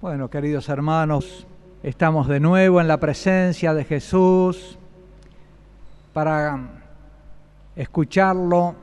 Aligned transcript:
Bueno, 0.00 0.30
queridos 0.30 0.70
hermanos, 0.70 1.46
estamos 1.82 2.26
de 2.26 2.40
nuevo 2.40 2.80
en 2.80 2.88
la 2.88 2.98
presencia 2.98 3.74
de 3.74 3.84
Jesús 3.84 4.78
para 6.14 6.58
escucharlo, 7.76 8.74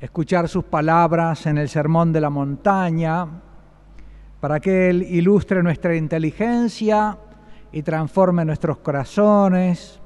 escuchar 0.00 0.48
sus 0.48 0.62
palabras 0.66 1.46
en 1.46 1.58
el 1.58 1.68
Sermón 1.68 2.12
de 2.12 2.20
la 2.20 2.30
Montaña, 2.30 3.26
para 4.38 4.60
que 4.60 4.88
Él 4.88 5.02
ilustre 5.02 5.64
nuestra 5.64 5.96
inteligencia 5.96 7.18
y 7.72 7.82
transforme 7.82 8.44
nuestros 8.44 8.78
corazones, 8.78 9.98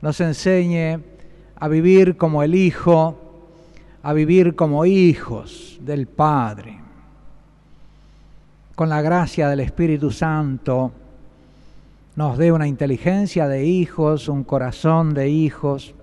nos 0.00 0.20
enseñe 0.20 0.98
a 1.54 1.68
vivir 1.68 2.16
como 2.16 2.42
el 2.42 2.56
Hijo, 2.56 3.20
a 4.02 4.12
vivir 4.12 4.56
como 4.56 4.84
hijos 4.84 5.78
del 5.80 6.08
Padre. 6.08 6.81
Con 8.74 8.88
la 8.88 9.02
gracia 9.02 9.50
del 9.50 9.60
Espíritu 9.60 10.10
Santo 10.10 10.92
nos 12.16 12.38
dé 12.38 12.52
una 12.52 12.66
inteligencia 12.66 13.46
de 13.46 13.66
hijos, 13.66 14.28
un 14.28 14.44
corazón 14.44 15.12
de 15.12 15.28
hijos, 15.28 15.94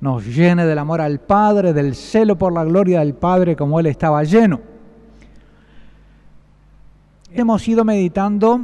nos 0.00 0.24
llene 0.24 0.64
del 0.64 0.78
amor 0.78 1.02
al 1.02 1.20
Padre, 1.20 1.74
del 1.74 1.94
celo 1.94 2.38
por 2.38 2.54
la 2.54 2.64
gloria 2.64 3.00
del 3.00 3.12
Padre 3.12 3.54
como 3.54 3.78
Él 3.80 3.86
estaba 3.86 4.24
lleno. 4.24 4.60
Hemos 7.32 7.68
ido 7.68 7.84
meditando 7.84 8.60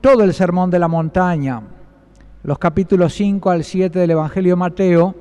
todo 0.00 0.22
el 0.22 0.32
sermón 0.32 0.70
de 0.70 0.78
la 0.78 0.88
montaña, 0.88 1.62
los 2.44 2.58
capítulos 2.58 3.12
5 3.14 3.50
al 3.50 3.64
7 3.64 3.98
del 3.98 4.12
Evangelio 4.12 4.52
de 4.52 4.60
Mateo, 4.60 5.14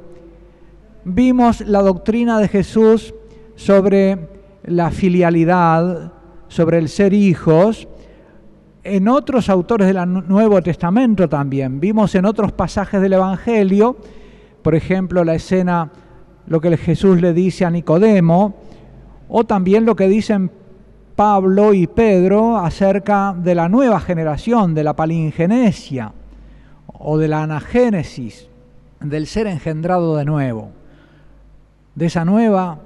vimos 1.04 1.62
la 1.62 1.82
doctrina 1.82 2.40
de 2.40 2.48
Jesús 2.48 3.14
sobre 3.56 4.30
la 4.64 4.92
filialidad, 4.92 6.14
sobre 6.50 6.78
el 6.78 6.90
ser 6.90 7.14
hijos, 7.14 7.88
en 8.84 9.08
otros 9.08 9.50
autores 9.50 9.88
del 9.88 10.28
Nuevo 10.28 10.62
Testamento 10.62 11.30
también. 11.30 11.80
Vimos 11.80 12.14
en 12.16 12.26
otros 12.26 12.52
pasajes 12.52 13.02
del 13.02 13.14
Evangelio, 13.14 13.96
por 14.62 14.76
ejemplo, 14.76 15.24
la 15.24 15.36
escena, 15.36 15.90
lo 16.48 16.60
que 16.60 16.76
Jesús 16.76 17.22
le 17.22 17.34
dice 17.34 17.64
a 17.64 17.72
Nicodemo, 17.72 18.56
o 19.30 19.46
también 19.46 19.86
lo 19.86 19.96
que 19.96 20.10
dicen 20.10 20.52
Pablo 21.16 21.74
y 21.74 21.88
Pedro 21.88 22.58
acerca 22.58 23.34
de 23.38 23.56
la 23.56 23.70
nueva 23.70 24.02
generación, 24.02 24.74
de 24.74 24.84
la 24.84 24.96
palingenesia 24.96 26.12
o 26.88 27.18
de 27.18 27.28
la 27.30 27.44
anagénesis, 27.44 28.50
del 29.00 29.28
ser 29.28 29.48
engendrado 29.48 30.18
de 30.18 30.26
nuevo 30.26 30.72
de 32.00 32.06
esa 32.06 32.24
nueva 32.24 32.80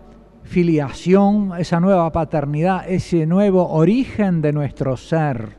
filiación, 0.54 1.54
esa 1.58 1.80
nueva 1.80 2.12
paternidad, 2.12 2.88
ese 2.88 3.26
nuevo 3.26 3.70
origen 3.70 4.40
de 4.44 4.54
nuestro 4.54 4.96
ser, 4.98 5.58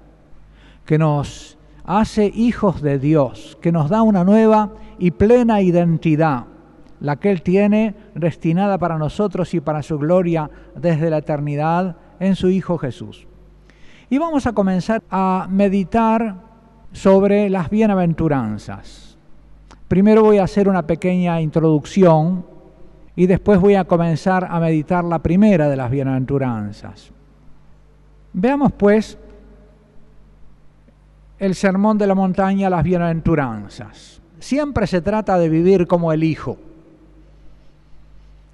que 0.86 0.98
nos 0.98 1.58
hace 1.84 2.30
hijos 2.32 2.80
de 2.80 3.00
Dios, 3.00 3.58
que 3.60 3.72
nos 3.72 3.90
da 3.90 4.02
una 4.02 4.22
nueva 4.22 4.70
y 5.00 5.10
plena 5.10 5.60
identidad, 5.60 6.44
la 7.00 7.16
que 7.16 7.32
Él 7.32 7.42
tiene 7.42 7.96
destinada 8.14 8.78
para 8.78 8.96
nosotros 8.96 9.52
y 9.54 9.60
para 9.60 9.82
su 9.82 9.98
gloria 9.98 10.48
desde 10.76 11.10
la 11.10 11.18
eternidad 11.18 11.96
en 12.20 12.36
su 12.36 12.48
Hijo 12.48 12.78
Jesús. 12.78 13.26
Y 14.08 14.18
vamos 14.18 14.46
a 14.46 14.52
comenzar 14.52 15.02
a 15.10 15.48
meditar 15.50 16.36
sobre 16.92 17.50
las 17.50 17.68
bienaventuranzas. 17.68 19.18
Primero 19.88 20.22
voy 20.22 20.38
a 20.38 20.44
hacer 20.44 20.68
una 20.68 20.86
pequeña 20.86 21.40
introducción 21.40 22.53
y 23.16 23.26
después 23.26 23.60
voy 23.60 23.74
a 23.74 23.84
comenzar 23.84 24.46
a 24.50 24.58
meditar 24.58 25.04
la 25.04 25.20
primera 25.20 25.68
de 25.68 25.76
las 25.76 25.90
bienaventuranzas. 25.90 27.10
Veamos 28.32 28.72
pues 28.72 29.16
el 31.38 31.54
sermón 31.54 31.98
de 31.98 32.06
la 32.06 32.14
montaña, 32.14 32.70
las 32.70 32.82
bienaventuranzas. 32.82 34.20
Siempre 34.38 34.86
se 34.86 35.00
trata 35.00 35.38
de 35.38 35.48
vivir 35.48 35.86
como 35.86 36.12
el 36.12 36.24
Hijo, 36.24 36.58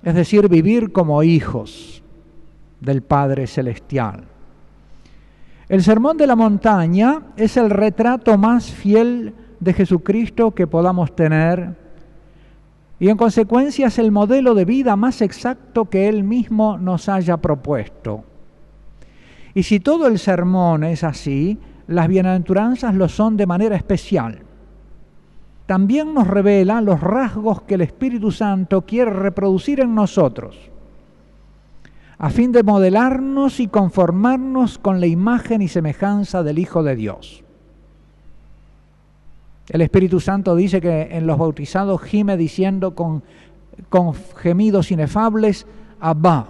es 0.03 0.15
decir, 0.15 0.49
vivir 0.49 0.93
como 0.93 1.23
hijos 1.23 2.03
del 2.81 3.03
Padre 3.03 3.47
Celestial. 3.47 4.25
El 5.69 5.83
sermón 5.83 6.17
de 6.17 6.27
la 6.27 6.37
montaña 6.37 7.21
es 7.37 7.57
el 7.57 7.71
retrato 7.71 8.37
más 8.37 8.71
fiel 8.71 9.35
de 9.61 9.73
Jesucristo 9.73 10.51
que 10.53 10.67
podamos 10.67 11.15
tener 11.15 11.77
y 13.01 13.09
en 13.09 13.17
consecuencia 13.17 13.87
es 13.87 13.99
el 13.99 14.13
modelo 14.13 14.55
de 14.55 14.67
vida 14.67 14.95
más 14.95 15.23
exacto 15.23 15.87
que 15.87 16.07
Él 16.07 16.23
mismo 16.23 16.77
nos 16.77 17.09
haya 17.09 17.39
propuesto. 17.39 18.25
Y 19.55 19.63
si 19.63 19.81
todo 19.81 20.07
el 20.07 20.19
sermón 20.19 20.85
es 20.85 21.03
así, 21.03 21.59
las 21.87 22.09
bienaventuranzas 22.09 22.95
lo 22.95 23.09
son 23.09 23.39
de 23.39 23.47
manera 23.47 23.75
especial. 23.75 24.41
También 25.65 26.13
nos 26.13 26.27
revela 26.27 26.83
los 26.83 27.01
rasgos 27.01 27.63
que 27.63 27.75
el 27.75 27.81
Espíritu 27.81 28.31
Santo 28.31 28.83
quiere 28.83 29.13
reproducir 29.13 29.81
en 29.81 29.95
nosotros, 29.95 30.59
a 32.19 32.29
fin 32.29 32.53
de 32.53 32.63
modelarnos 32.63 33.61
y 33.61 33.69
conformarnos 33.69 34.79
con 34.79 35.01
la 35.01 35.07
imagen 35.07 35.63
y 35.63 35.69
semejanza 35.69 36.43
del 36.43 36.59
Hijo 36.59 36.83
de 36.83 36.97
Dios. 36.97 37.45
El 39.71 39.83
Espíritu 39.83 40.19
Santo 40.19 40.57
dice 40.57 40.81
que 40.81 41.17
en 41.17 41.29
los 41.29 41.39
bautizados 41.39 42.03
gime 42.03 42.37
diciendo 42.37 42.97
con, 42.97 43.23
con 43.89 44.15
gemidos 44.15 44.91
inefables, 44.91 45.65
Abba, 46.01 46.49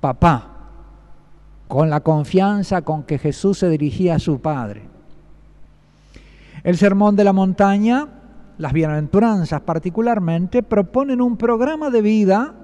papá, 0.00 0.50
con 1.66 1.88
la 1.88 2.00
confianza 2.00 2.82
con 2.82 3.04
que 3.04 3.18
Jesús 3.18 3.58
se 3.58 3.70
dirigía 3.70 4.16
a 4.16 4.18
su 4.18 4.38
Padre. 4.38 4.82
El 6.62 6.76
Sermón 6.76 7.16
de 7.16 7.24
la 7.24 7.32
Montaña, 7.32 8.06
las 8.58 8.74
bienaventuranzas 8.74 9.62
particularmente, 9.62 10.62
proponen 10.62 11.22
un 11.22 11.38
programa 11.38 11.88
de 11.88 12.02
vida 12.02 12.54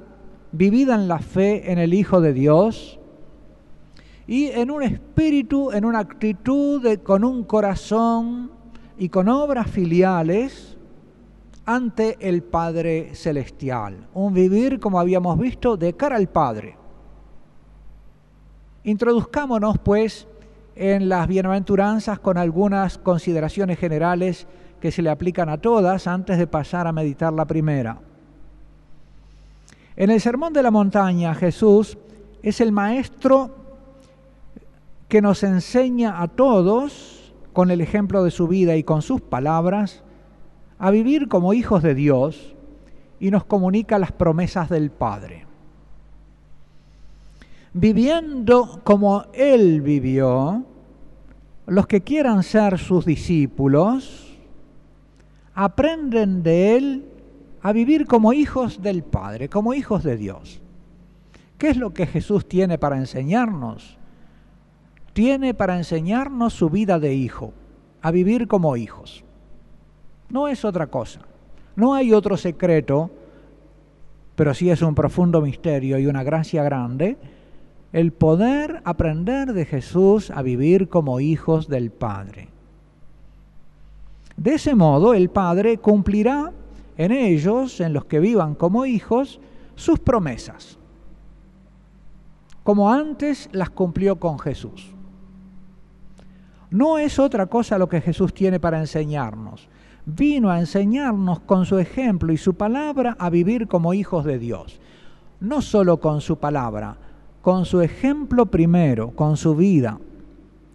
vivida 0.52 0.94
en 0.96 1.08
la 1.08 1.18
fe 1.18 1.72
en 1.72 1.78
el 1.78 1.94
Hijo 1.94 2.20
de 2.20 2.34
Dios 2.34 2.98
y 4.26 4.48
en 4.48 4.70
un 4.70 4.82
espíritu, 4.82 5.72
en 5.72 5.86
una 5.86 6.00
actitud, 6.00 6.82
de, 6.82 6.98
con 6.98 7.24
un 7.24 7.44
corazón 7.44 8.59
y 9.00 9.08
con 9.08 9.30
obras 9.30 9.66
filiales 9.66 10.76
ante 11.64 12.18
el 12.20 12.42
Padre 12.42 13.14
Celestial. 13.14 14.06
Un 14.12 14.34
vivir, 14.34 14.78
como 14.78 15.00
habíamos 15.00 15.38
visto, 15.38 15.78
de 15.78 15.94
cara 15.94 16.16
al 16.16 16.28
Padre. 16.28 16.76
Introduzcámonos, 18.84 19.78
pues, 19.78 20.28
en 20.76 21.08
las 21.08 21.26
bienaventuranzas 21.28 22.18
con 22.18 22.36
algunas 22.36 22.98
consideraciones 22.98 23.78
generales 23.78 24.46
que 24.82 24.92
se 24.92 25.00
le 25.00 25.08
aplican 25.08 25.48
a 25.48 25.56
todas 25.56 26.06
antes 26.06 26.36
de 26.36 26.46
pasar 26.46 26.86
a 26.86 26.92
meditar 26.92 27.32
la 27.32 27.46
primera. 27.46 27.96
En 29.96 30.10
el 30.10 30.20
Sermón 30.20 30.52
de 30.52 30.62
la 30.62 30.70
Montaña, 30.70 31.34
Jesús 31.34 31.96
es 32.42 32.60
el 32.60 32.70
Maestro 32.70 33.56
que 35.08 35.22
nos 35.22 35.42
enseña 35.42 36.20
a 36.20 36.28
todos 36.28 37.19
con 37.52 37.70
el 37.70 37.80
ejemplo 37.80 38.24
de 38.24 38.30
su 38.30 38.48
vida 38.48 38.76
y 38.76 38.82
con 38.82 39.02
sus 39.02 39.20
palabras, 39.20 40.02
a 40.78 40.90
vivir 40.90 41.28
como 41.28 41.52
hijos 41.52 41.82
de 41.82 41.94
Dios 41.94 42.54
y 43.20 43.30
nos 43.30 43.44
comunica 43.44 43.98
las 43.98 44.12
promesas 44.12 44.68
del 44.68 44.90
Padre. 44.90 45.46
Viviendo 47.72 48.80
como 48.82 49.26
Él 49.32 49.80
vivió, 49.82 50.64
los 51.66 51.86
que 51.86 52.00
quieran 52.00 52.42
ser 52.42 52.78
sus 52.78 53.04
discípulos 53.04 54.36
aprenden 55.54 56.42
de 56.42 56.76
Él 56.76 57.04
a 57.62 57.72
vivir 57.72 58.06
como 58.06 58.32
hijos 58.32 58.82
del 58.82 59.02
Padre, 59.04 59.48
como 59.48 59.74
hijos 59.74 60.02
de 60.02 60.16
Dios. 60.16 60.60
¿Qué 61.58 61.68
es 61.68 61.76
lo 61.76 61.92
que 61.92 62.06
Jesús 62.06 62.48
tiene 62.48 62.78
para 62.78 62.96
enseñarnos? 62.96 63.99
Tiene 65.12 65.54
para 65.54 65.76
enseñarnos 65.76 66.52
su 66.52 66.70
vida 66.70 66.98
de 66.98 67.14
hijo, 67.14 67.52
a 68.02 68.10
vivir 68.10 68.48
como 68.48 68.76
hijos. 68.76 69.24
No 70.28 70.48
es 70.48 70.64
otra 70.64 70.86
cosa. 70.86 71.20
No 71.76 71.94
hay 71.94 72.12
otro 72.12 72.36
secreto, 72.36 73.10
pero 74.36 74.54
sí 74.54 74.70
es 74.70 74.82
un 74.82 74.94
profundo 74.94 75.40
misterio 75.40 75.98
y 75.98 76.06
una 76.06 76.22
gracia 76.22 76.62
grande, 76.62 77.16
el 77.92 78.12
poder 78.12 78.80
aprender 78.84 79.52
de 79.52 79.64
Jesús 79.64 80.30
a 80.30 80.42
vivir 80.42 80.88
como 80.88 81.20
hijos 81.20 81.68
del 81.68 81.90
Padre. 81.90 82.48
De 84.36 84.54
ese 84.54 84.74
modo, 84.74 85.12
el 85.12 85.28
Padre 85.28 85.78
cumplirá 85.78 86.52
en 86.96 87.12
ellos, 87.12 87.80
en 87.80 87.92
los 87.92 88.04
que 88.04 88.20
vivan 88.20 88.54
como 88.54 88.86
hijos, 88.86 89.40
sus 89.74 89.98
promesas, 89.98 90.78
como 92.62 92.92
antes 92.92 93.48
las 93.52 93.70
cumplió 93.70 94.16
con 94.16 94.38
Jesús. 94.38 94.94
No 96.70 96.98
es 96.98 97.18
otra 97.18 97.46
cosa 97.46 97.78
lo 97.78 97.88
que 97.88 98.00
Jesús 98.00 98.32
tiene 98.32 98.60
para 98.60 98.78
enseñarnos. 98.78 99.68
Vino 100.06 100.50
a 100.50 100.60
enseñarnos 100.60 101.40
con 101.40 101.66
su 101.66 101.78
ejemplo 101.78 102.32
y 102.32 102.36
su 102.36 102.54
palabra 102.54 103.16
a 103.18 103.28
vivir 103.28 103.66
como 103.66 103.92
hijos 103.92 104.24
de 104.24 104.38
Dios. 104.38 104.80
No 105.40 105.62
solo 105.62 105.98
con 105.98 106.20
su 106.20 106.38
palabra, 106.38 106.96
con 107.42 107.64
su 107.64 107.80
ejemplo 107.80 108.46
primero, 108.46 109.10
con 109.10 109.36
su 109.36 109.56
vida, 109.56 109.98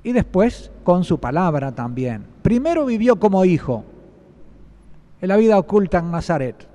y 0.04 0.12
después 0.12 0.72
con 0.84 1.04
su 1.04 1.20
palabra 1.20 1.74
también. 1.74 2.26
Primero 2.42 2.86
vivió 2.86 3.20
como 3.20 3.46
hijo, 3.46 3.84
en 5.22 5.30
la 5.30 5.38
vida 5.38 5.58
oculta 5.58 6.00
en 6.00 6.12
Nazaret, 6.12 6.68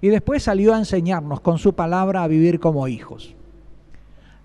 y 0.00 0.08
después 0.08 0.42
salió 0.42 0.74
a 0.74 0.78
enseñarnos 0.78 1.40
con 1.40 1.58
su 1.58 1.74
palabra 1.74 2.22
a 2.22 2.28
vivir 2.28 2.60
como 2.60 2.88
hijos. 2.88 3.34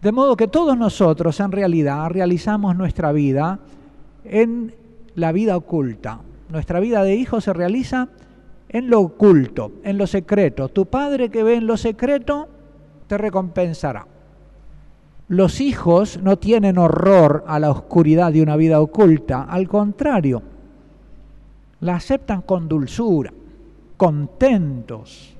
De 0.01 0.11
modo 0.11 0.37
que 0.37 0.47
todos 0.47 0.77
nosotros 0.77 1.39
en 1.39 1.51
realidad 1.51 2.09
realizamos 2.09 2.75
nuestra 2.75 3.11
vida 3.11 3.59
en 4.23 4.73
la 5.15 5.31
vida 5.31 5.57
oculta. 5.57 6.19
Nuestra 6.49 6.79
vida 6.79 7.03
de 7.03 7.15
hijo 7.15 7.41
se 7.41 7.53
realiza 7.53 8.09
en 8.69 8.89
lo 8.89 9.01
oculto, 9.01 9.71
en 9.83 9.97
lo 9.97 10.07
secreto. 10.07 10.69
Tu 10.69 10.85
padre 10.85 11.29
que 11.29 11.43
ve 11.43 11.55
en 11.55 11.67
lo 11.67 11.77
secreto 11.77 12.47
te 13.07 13.17
recompensará. 13.17 14.05
Los 15.29 15.59
hijos 15.59 16.21
no 16.21 16.37
tienen 16.37 16.77
horror 16.77 17.43
a 17.47 17.59
la 17.59 17.71
oscuridad 17.71 18.31
de 18.31 18.41
una 18.41 18.55
vida 18.55 18.79
oculta, 18.79 19.43
al 19.43 19.67
contrario, 19.67 20.41
la 21.81 21.95
aceptan 21.95 22.41
con 22.41 22.69
dulzura, 22.69 23.33
contentos 23.97 25.35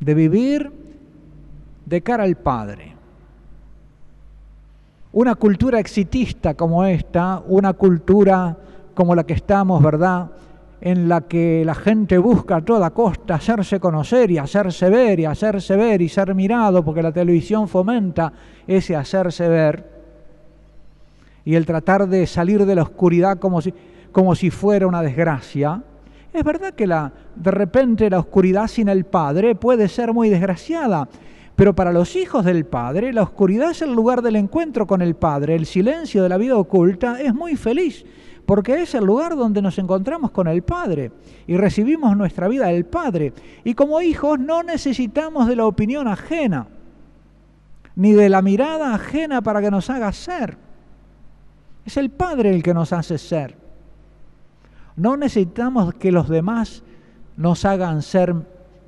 de 0.00 0.14
vivir 0.14 0.72
de 1.84 2.02
cara 2.02 2.24
al 2.24 2.36
Padre. 2.36 2.95
Una 5.16 5.34
cultura 5.34 5.78
exitista 5.78 6.52
como 6.52 6.84
esta, 6.84 7.42
una 7.46 7.72
cultura 7.72 8.54
como 8.92 9.14
la 9.14 9.24
que 9.24 9.32
estamos, 9.32 9.82
¿verdad? 9.82 10.30
En 10.78 11.08
la 11.08 11.22
que 11.22 11.64
la 11.64 11.74
gente 11.74 12.18
busca 12.18 12.56
a 12.56 12.60
toda 12.60 12.90
costa 12.90 13.36
hacerse 13.36 13.80
conocer 13.80 14.30
y 14.30 14.36
hacerse 14.36 14.90
ver 14.90 15.18
y 15.18 15.24
hacerse 15.24 15.74
ver 15.74 16.02
y 16.02 16.10
ser 16.10 16.34
mirado, 16.34 16.84
porque 16.84 17.02
la 17.02 17.12
televisión 17.12 17.66
fomenta 17.66 18.30
ese 18.66 18.94
hacerse 18.94 19.48
ver 19.48 19.90
y 21.46 21.54
el 21.54 21.64
tratar 21.64 22.06
de 22.06 22.26
salir 22.26 22.66
de 22.66 22.74
la 22.74 22.82
oscuridad 22.82 23.38
como 23.38 23.62
si, 23.62 23.72
como 24.12 24.34
si 24.34 24.50
fuera 24.50 24.86
una 24.86 25.00
desgracia. 25.00 25.82
Es 26.30 26.44
verdad 26.44 26.74
que 26.74 26.86
la, 26.86 27.10
de 27.34 27.50
repente 27.52 28.10
la 28.10 28.18
oscuridad 28.18 28.66
sin 28.66 28.90
el 28.90 29.06
Padre 29.06 29.54
puede 29.54 29.88
ser 29.88 30.12
muy 30.12 30.28
desgraciada, 30.28 31.08
pero 31.56 31.74
para 31.74 31.90
los 31.90 32.14
hijos 32.16 32.44
del 32.44 32.66
Padre, 32.66 33.14
la 33.14 33.22
oscuridad 33.22 33.70
es 33.70 33.80
el 33.80 33.94
lugar 33.94 34.20
del 34.20 34.36
encuentro 34.36 34.86
con 34.86 35.00
el 35.00 35.16
Padre. 35.16 35.54
El 35.54 35.64
silencio 35.64 36.22
de 36.22 36.28
la 36.28 36.36
vida 36.36 36.54
oculta 36.54 37.18
es 37.18 37.34
muy 37.34 37.56
feliz, 37.56 38.04
porque 38.44 38.82
es 38.82 38.94
el 38.94 39.06
lugar 39.06 39.34
donde 39.36 39.62
nos 39.62 39.78
encontramos 39.78 40.30
con 40.32 40.48
el 40.48 40.62
Padre 40.62 41.12
y 41.46 41.56
recibimos 41.56 42.14
nuestra 42.14 42.46
vida 42.46 42.66
del 42.66 42.84
Padre. 42.84 43.32
Y 43.64 43.72
como 43.72 44.02
hijos 44.02 44.38
no 44.38 44.62
necesitamos 44.62 45.48
de 45.48 45.56
la 45.56 45.64
opinión 45.64 46.06
ajena, 46.08 46.68
ni 47.94 48.12
de 48.12 48.28
la 48.28 48.42
mirada 48.42 48.94
ajena 48.94 49.40
para 49.40 49.62
que 49.62 49.70
nos 49.70 49.88
haga 49.88 50.12
ser. 50.12 50.58
Es 51.86 51.96
el 51.96 52.10
Padre 52.10 52.50
el 52.50 52.62
que 52.62 52.74
nos 52.74 52.92
hace 52.92 53.16
ser. 53.16 53.56
No 54.94 55.16
necesitamos 55.16 55.94
que 55.94 56.12
los 56.12 56.28
demás 56.28 56.82
nos 57.38 57.64
hagan 57.64 58.02
ser 58.02 58.34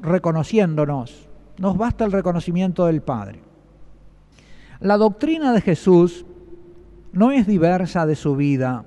reconociéndonos 0.02 1.27
nos 1.58 1.76
basta 1.76 2.04
el 2.04 2.12
reconocimiento 2.12 2.86
del 2.86 3.02
Padre. 3.02 3.40
La 4.80 4.96
doctrina 4.96 5.52
de 5.52 5.60
Jesús 5.60 6.24
no 7.12 7.32
es 7.32 7.46
diversa 7.46 8.06
de 8.06 8.14
su 8.14 8.36
vida, 8.36 8.84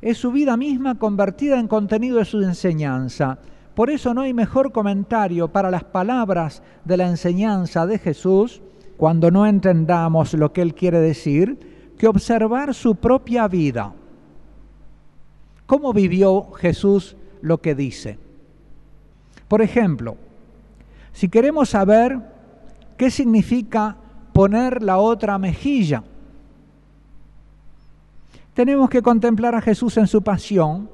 es 0.00 0.18
su 0.18 0.30
vida 0.30 0.56
misma 0.56 0.98
convertida 0.98 1.58
en 1.58 1.68
contenido 1.68 2.18
de 2.18 2.24
su 2.24 2.42
enseñanza. 2.42 3.38
Por 3.74 3.90
eso 3.90 4.14
no 4.14 4.22
hay 4.22 4.32
mejor 4.32 4.72
comentario 4.72 5.48
para 5.48 5.70
las 5.70 5.84
palabras 5.84 6.62
de 6.84 6.96
la 6.96 7.08
enseñanza 7.08 7.86
de 7.86 7.98
Jesús 7.98 8.62
cuando 8.96 9.30
no 9.30 9.46
entendamos 9.46 10.32
lo 10.34 10.52
que 10.52 10.62
Él 10.62 10.74
quiere 10.74 11.00
decir 11.00 11.94
que 11.98 12.06
observar 12.06 12.74
su 12.74 12.94
propia 12.96 13.48
vida. 13.48 13.92
¿Cómo 15.66 15.92
vivió 15.92 16.52
Jesús 16.52 17.16
lo 17.40 17.60
que 17.60 17.74
dice? 17.74 18.18
Por 19.48 19.62
ejemplo, 19.62 20.16
si 21.16 21.30
queremos 21.30 21.70
saber 21.70 22.20
qué 22.98 23.10
significa 23.10 23.96
poner 24.34 24.82
la 24.82 24.98
otra 24.98 25.38
mejilla, 25.38 26.04
tenemos 28.52 28.90
que 28.90 29.00
contemplar 29.00 29.54
a 29.54 29.62
Jesús 29.62 29.96
en 29.96 30.08
su 30.08 30.20
pasión, 30.20 30.90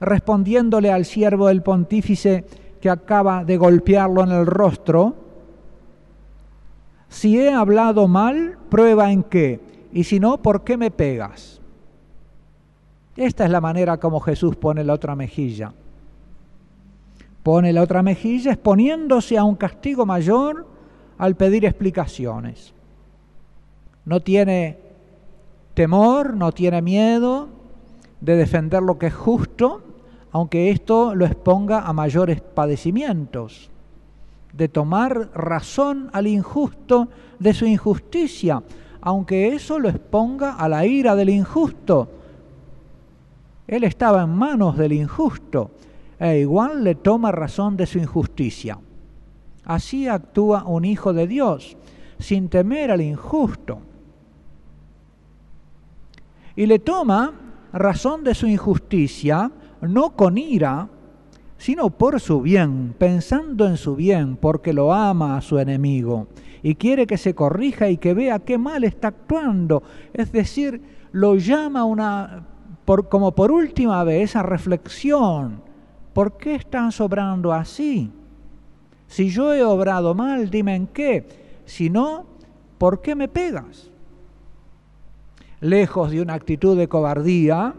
respondiéndole 0.00 0.90
al 0.90 1.04
siervo 1.04 1.46
del 1.46 1.62
pontífice 1.62 2.44
que 2.80 2.90
acaba 2.90 3.44
de 3.44 3.56
golpearlo 3.56 4.24
en 4.24 4.32
el 4.32 4.46
rostro, 4.46 5.14
si 7.08 7.38
he 7.38 7.52
hablado 7.52 8.08
mal, 8.08 8.58
prueba 8.68 9.12
en 9.12 9.22
qué, 9.22 9.60
y 9.92 10.02
si 10.02 10.18
no, 10.18 10.42
¿por 10.42 10.64
qué 10.64 10.76
me 10.76 10.90
pegas? 10.90 11.60
Esta 13.16 13.44
es 13.44 13.50
la 13.52 13.60
manera 13.60 13.98
como 13.98 14.18
Jesús 14.18 14.56
pone 14.56 14.82
la 14.82 14.94
otra 14.94 15.14
mejilla 15.14 15.72
pone 17.46 17.72
la 17.72 17.82
otra 17.82 18.02
mejilla 18.02 18.50
exponiéndose 18.50 19.38
a 19.38 19.44
un 19.44 19.54
castigo 19.54 20.04
mayor 20.04 20.66
al 21.16 21.36
pedir 21.36 21.64
explicaciones. 21.64 22.74
No 24.04 24.18
tiene 24.18 24.76
temor, 25.72 26.34
no 26.34 26.50
tiene 26.50 26.82
miedo 26.82 27.46
de 28.20 28.34
defender 28.34 28.82
lo 28.82 28.98
que 28.98 29.06
es 29.06 29.14
justo, 29.14 29.80
aunque 30.32 30.72
esto 30.72 31.14
lo 31.14 31.24
exponga 31.24 31.82
a 31.82 31.92
mayores 31.92 32.40
padecimientos, 32.40 33.70
de 34.52 34.66
tomar 34.66 35.30
razón 35.32 36.10
al 36.12 36.26
injusto 36.26 37.06
de 37.38 37.54
su 37.54 37.64
injusticia, 37.64 38.60
aunque 39.00 39.54
eso 39.54 39.78
lo 39.78 39.88
exponga 39.88 40.56
a 40.56 40.68
la 40.68 40.84
ira 40.84 41.14
del 41.14 41.28
injusto. 41.28 42.08
Él 43.68 43.84
estaba 43.84 44.24
en 44.24 44.30
manos 44.30 44.76
del 44.76 44.94
injusto 44.94 45.70
e 46.18 46.38
igual 46.38 46.84
le 46.84 46.94
toma 46.94 47.32
razón 47.32 47.76
de 47.76 47.86
su 47.86 47.98
injusticia. 47.98 48.78
Así 49.64 50.06
actúa 50.06 50.64
un 50.64 50.84
hijo 50.84 51.12
de 51.12 51.26
Dios, 51.26 51.76
sin 52.18 52.48
temer 52.48 52.90
al 52.90 53.00
injusto. 53.00 53.80
Y 56.54 56.66
le 56.66 56.78
toma 56.78 57.32
razón 57.72 58.24
de 58.24 58.34
su 58.34 58.46
injusticia, 58.46 59.50
no 59.82 60.16
con 60.16 60.38
ira, 60.38 60.88
sino 61.58 61.90
por 61.90 62.20
su 62.20 62.40
bien, 62.40 62.94
pensando 62.96 63.66
en 63.66 63.76
su 63.76 63.96
bien, 63.96 64.36
porque 64.36 64.72
lo 64.72 64.92
ama 64.94 65.36
a 65.36 65.40
su 65.40 65.58
enemigo 65.58 66.28
y 66.62 66.74
quiere 66.74 67.06
que 67.06 67.18
se 67.18 67.34
corrija 67.34 67.88
y 67.88 67.96
que 67.96 68.14
vea 68.14 68.38
qué 68.38 68.58
mal 68.58 68.84
está 68.84 69.08
actuando. 69.08 69.82
Es 70.12 70.32
decir, 70.32 70.80
lo 71.12 71.36
llama 71.36 71.84
una, 71.84 72.44
por, 72.84 73.08
como 73.08 73.34
por 73.34 73.52
última 73.52 74.02
vez 74.04 74.36
a 74.36 74.42
reflexión 74.42 75.65
¿por 76.16 76.38
qué 76.38 76.54
están 76.54 76.92
sobrando 76.92 77.52
así? 77.52 78.10
Si 79.06 79.28
yo 79.28 79.52
he 79.52 79.62
obrado 79.62 80.14
mal, 80.14 80.48
dime 80.48 80.74
en 80.74 80.86
qué. 80.86 81.60
Si 81.66 81.90
no, 81.90 82.24
¿por 82.78 83.02
qué 83.02 83.14
me 83.14 83.28
pegas? 83.28 83.90
Lejos 85.60 86.10
de 86.10 86.22
una 86.22 86.32
actitud 86.32 86.74
de 86.74 86.88
cobardía 86.88 87.74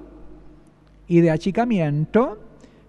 y 1.07 1.21
de 1.21 1.31
achicamiento, 1.31 2.37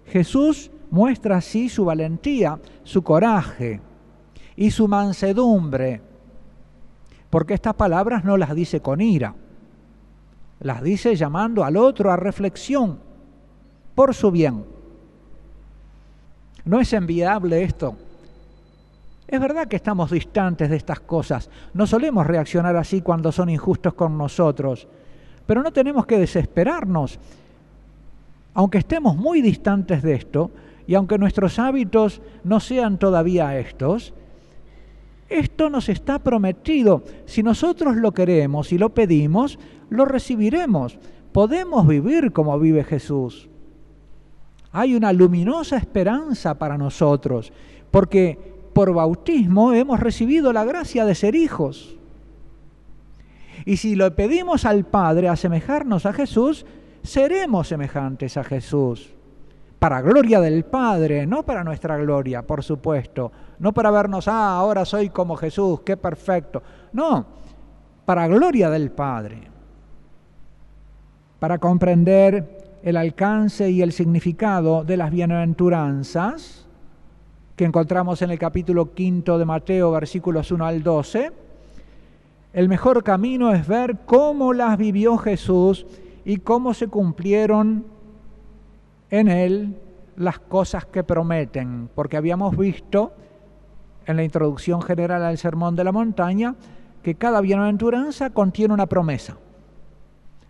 Jesús 0.08 0.70
muestra 0.90 1.38
así 1.38 1.70
su 1.70 1.86
valentía, 1.86 2.60
su 2.82 3.02
coraje 3.02 3.80
y 4.54 4.70
su 4.70 4.86
mansedumbre, 4.86 6.02
porque 7.30 7.54
estas 7.54 7.72
palabras 7.72 8.22
no 8.22 8.36
las 8.36 8.54
dice 8.54 8.82
con 8.82 9.00
ira, 9.00 9.34
las 10.60 10.82
dice 10.82 11.16
llamando 11.16 11.64
al 11.64 11.78
otro 11.78 12.12
a 12.12 12.16
reflexión 12.16 12.98
por 13.94 14.14
su 14.14 14.30
bien. 14.30 14.77
¿No 16.68 16.80
es 16.80 16.92
enviable 16.92 17.62
esto? 17.62 17.96
Es 19.26 19.40
verdad 19.40 19.68
que 19.68 19.76
estamos 19.76 20.10
distantes 20.10 20.68
de 20.68 20.76
estas 20.76 21.00
cosas. 21.00 21.48
No 21.72 21.86
solemos 21.86 22.26
reaccionar 22.26 22.76
así 22.76 23.00
cuando 23.00 23.32
son 23.32 23.48
injustos 23.48 23.94
con 23.94 24.18
nosotros. 24.18 24.86
Pero 25.46 25.62
no 25.62 25.72
tenemos 25.72 26.04
que 26.04 26.18
desesperarnos. 26.18 27.18
Aunque 28.52 28.76
estemos 28.76 29.16
muy 29.16 29.40
distantes 29.40 30.02
de 30.02 30.12
esto 30.12 30.50
y 30.86 30.94
aunque 30.94 31.16
nuestros 31.16 31.58
hábitos 31.58 32.20
no 32.44 32.60
sean 32.60 32.98
todavía 32.98 33.58
estos, 33.58 34.12
esto 35.30 35.70
nos 35.70 35.88
está 35.88 36.18
prometido. 36.18 37.02
Si 37.24 37.42
nosotros 37.42 37.96
lo 37.96 38.12
queremos 38.12 38.74
y 38.74 38.78
lo 38.78 38.90
pedimos, 38.90 39.58
lo 39.88 40.04
recibiremos. 40.04 40.98
Podemos 41.32 41.86
vivir 41.86 42.30
como 42.30 42.58
vive 42.58 42.84
Jesús 42.84 43.48
hay 44.72 44.94
una 44.94 45.12
luminosa 45.12 45.76
esperanza 45.76 46.58
para 46.58 46.76
nosotros, 46.76 47.52
porque 47.90 48.38
por 48.72 48.92
bautismo 48.92 49.72
hemos 49.72 49.98
recibido 50.00 50.52
la 50.52 50.64
gracia 50.64 51.04
de 51.04 51.14
ser 51.14 51.34
hijos. 51.34 51.96
Y 53.64 53.78
si 53.78 53.96
lo 53.96 54.14
pedimos 54.14 54.64
al 54.64 54.84
Padre 54.84 55.28
asemejarnos 55.28 56.06
a 56.06 56.12
Jesús, 56.12 56.64
seremos 57.02 57.68
semejantes 57.68 58.36
a 58.36 58.44
Jesús. 58.44 59.14
para 59.78 60.00
gloria 60.00 60.40
del 60.40 60.64
Padre, 60.64 61.24
no 61.24 61.44
para 61.44 61.62
nuestra 61.62 61.96
gloria, 61.98 62.42
por 62.42 62.64
supuesto, 62.64 63.30
no 63.60 63.72
para 63.72 63.92
vernos, 63.92 64.26
ah, 64.26 64.56
ahora 64.56 64.84
soy 64.84 65.08
como 65.08 65.36
Jesús, 65.36 65.82
qué 65.82 65.96
perfecto, 65.96 66.62
no, 66.92 67.24
para 68.04 68.26
gloria 68.26 68.70
del 68.70 68.90
Padre, 68.90 69.42
para 71.38 71.58
comprender 71.58 72.57
el 72.82 72.96
alcance 72.96 73.70
y 73.70 73.82
el 73.82 73.92
significado 73.92 74.84
de 74.84 74.96
las 74.96 75.10
bienaventuranzas 75.10 76.66
que 77.56 77.64
encontramos 77.64 78.22
en 78.22 78.30
el 78.30 78.38
capítulo 78.38 78.94
quinto 78.94 79.36
de 79.38 79.44
Mateo, 79.44 79.90
versículos 79.90 80.52
1 80.52 80.64
al 80.64 80.82
12, 80.82 81.32
el 82.52 82.68
mejor 82.68 83.02
camino 83.02 83.52
es 83.52 83.66
ver 83.66 83.98
cómo 84.06 84.52
las 84.52 84.78
vivió 84.78 85.18
Jesús 85.18 85.84
y 86.24 86.38
cómo 86.38 86.72
se 86.72 86.88
cumplieron 86.88 87.84
en 89.10 89.28
él 89.28 89.76
las 90.16 90.38
cosas 90.38 90.86
que 90.86 91.02
prometen, 91.02 91.88
porque 91.94 92.16
habíamos 92.16 92.56
visto 92.56 93.12
en 94.06 94.16
la 94.16 94.24
introducción 94.24 94.80
general 94.82 95.22
al 95.22 95.38
Sermón 95.38 95.76
de 95.76 95.84
la 95.84 95.92
Montaña 95.92 96.54
que 97.02 97.14
cada 97.14 97.40
bienaventuranza 97.40 98.30
contiene 98.30 98.74
una 98.74 98.86
promesa. 98.86 99.36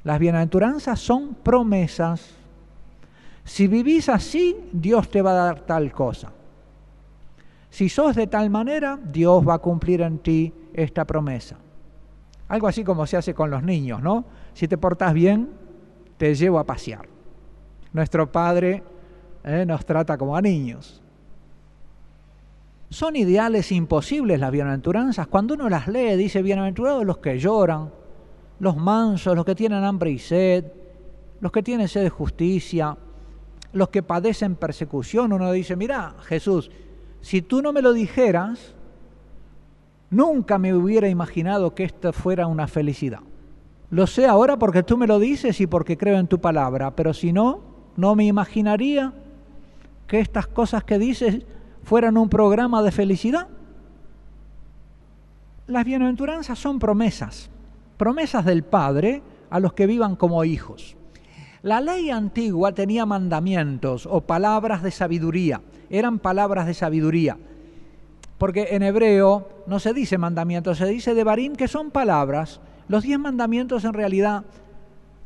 Las 0.08 0.18
bienaventuranzas 0.18 0.98
son 0.98 1.34
promesas. 1.34 2.30
Si 3.44 3.66
vivís 3.66 4.08
así, 4.08 4.56
Dios 4.72 5.10
te 5.10 5.20
va 5.20 5.32
a 5.32 5.44
dar 5.44 5.60
tal 5.66 5.92
cosa. 5.92 6.32
Si 7.68 7.90
sos 7.90 8.16
de 8.16 8.26
tal 8.26 8.48
manera, 8.48 8.98
Dios 9.04 9.46
va 9.46 9.56
a 9.56 9.58
cumplir 9.58 10.00
en 10.00 10.18
ti 10.20 10.50
esta 10.72 11.04
promesa. 11.04 11.58
Algo 12.48 12.68
así 12.68 12.84
como 12.84 13.06
se 13.06 13.18
hace 13.18 13.34
con 13.34 13.50
los 13.50 13.62
niños, 13.62 14.00
¿no? 14.00 14.24
Si 14.54 14.66
te 14.66 14.78
portas 14.78 15.12
bien, 15.12 15.50
te 16.16 16.34
llevo 16.34 16.58
a 16.58 16.64
pasear. 16.64 17.06
Nuestro 17.92 18.32
Padre 18.32 18.82
eh, 19.44 19.66
nos 19.66 19.84
trata 19.84 20.16
como 20.16 20.34
a 20.34 20.40
niños. 20.40 21.02
Son 22.88 23.14
ideales 23.14 23.70
imposibles 23.72 24.40
las 24.40 24.52
bienaventuranzas. 24.52 25.26
Cuando 25.26 25.52
uno 25.52 25.68
las 25.68 25.86
lee, 25.86 26.16
dice, 26.16 26.40
bienaventurados 26.40 27.04
los 27.04 27.18
que 27.18 27.38
lloran, 27.38 27.90
los 28.60 28.76
mansos, 28.76 29.34
los 29.34 29.44
que 29.44 29.54
tienen 29.54 29.84
hambre 29.84 30.10
y 30.10 30.18
sed, 30.18 30.64
los 31.40 31.52
que 31.52 31.62
tienen 31.62 31.88
sed 31.88 32.02
de 32.02 32.10
justicia, 32.10 32.96
los 33.72 33.88
que 33.88 34.02
padecen 34.02 34.56
persecución. 34.56 35.32
Uno 35.32 35.52
dice, 35.52 35.76
mira, 35.76 36.14
Jesús, 36.22 36.70
si 37.20 37.42
tú 37.42 37.62
no 37.62 37.72
me 37.72 37.82
lo 37.82 37.92
dijeras, 37.92 38.74
nunca 40.10 40.58
me 40.58 40.74
hubiera 40.74 41.08
imaginado 41.08 41.74
que 41.74 41.84
esto 41.84 42.12
fuera 42.12 42.46
una 42.46 42.66
felicidad. 42.66 43.20
Lo 43.90 44.06
sé 44.06 44.26
ahora 44.26 44.58
porque 44.58 44.82
tú 44.82 44.96
me 44.96 45.06
lo 45.06 45.18
dices 45.18 45.60
y 45.60 45.66
porque 45.66 45.96
creo 45.96 46.18
en 46.18 46.26
tu 46.26 46.40
palabra, 46.40 46.90
pero 46.94 47.14
si 47.14 47.32
no, 47.32 47.60
no 47.96 48.14
me 48.14 48.26
imaginaría 48.26 49.12
que 50.06 50.20
estas 50.20 50.46
cosas 50.46 50.84
que 50.84 50.98
dices 50.98 51.44
fueran 51.84 52.18
un 52.18 52.28
programa 52.28 52.82
de 52.82 52.92
felicidad. 52.92 53.48
Las 55.66 55.84
bienaventuranzas 55.84 56.58
son 56.58 56.78
promesas, 56.78 57.50
promesas 57.98 58.46
del 58.46 58.62
Padre 58.62 59.22
a 59.50 59.60
los 59.60 59.74
que 59.74 59.86
vivan 59.86 60.16
como 60.16 60.44
hijos. 60.44 60.96
La 61.62 61.80
ley 61.80 62.10
antigua 62.10 62.72
tenía 62.72 63.04
mandamientos 63.04 64.06
o 64.06 64.20
palabras 64.22 64.82
de 64.82 64.92
sabiduría, 64.92 65.60
eran 65.90 66.20
palabras 66.20 66.66
de 66.66 66.74
sabiduría, 66.74 67.36
porque 68.38 68.68
en 68.70 68.84
hebreo 68.84 69.48
no 69.66 69.80
se 69.80 69.92
dice 69.92 70.16
mandamientos, 70.16 70.78
se 70.78 70.86
dice 70.86 71.14
de 71.14 71.24
barín 71.24 71.56
que 71.56 71.66
son 71.66 71.90
palabras. 71.90 72.60
Los 72.86 73.02
diez 73.02 73.18
mandamientos 73.18 73.84
en 73.84 73.92
realidad 73.92 74.44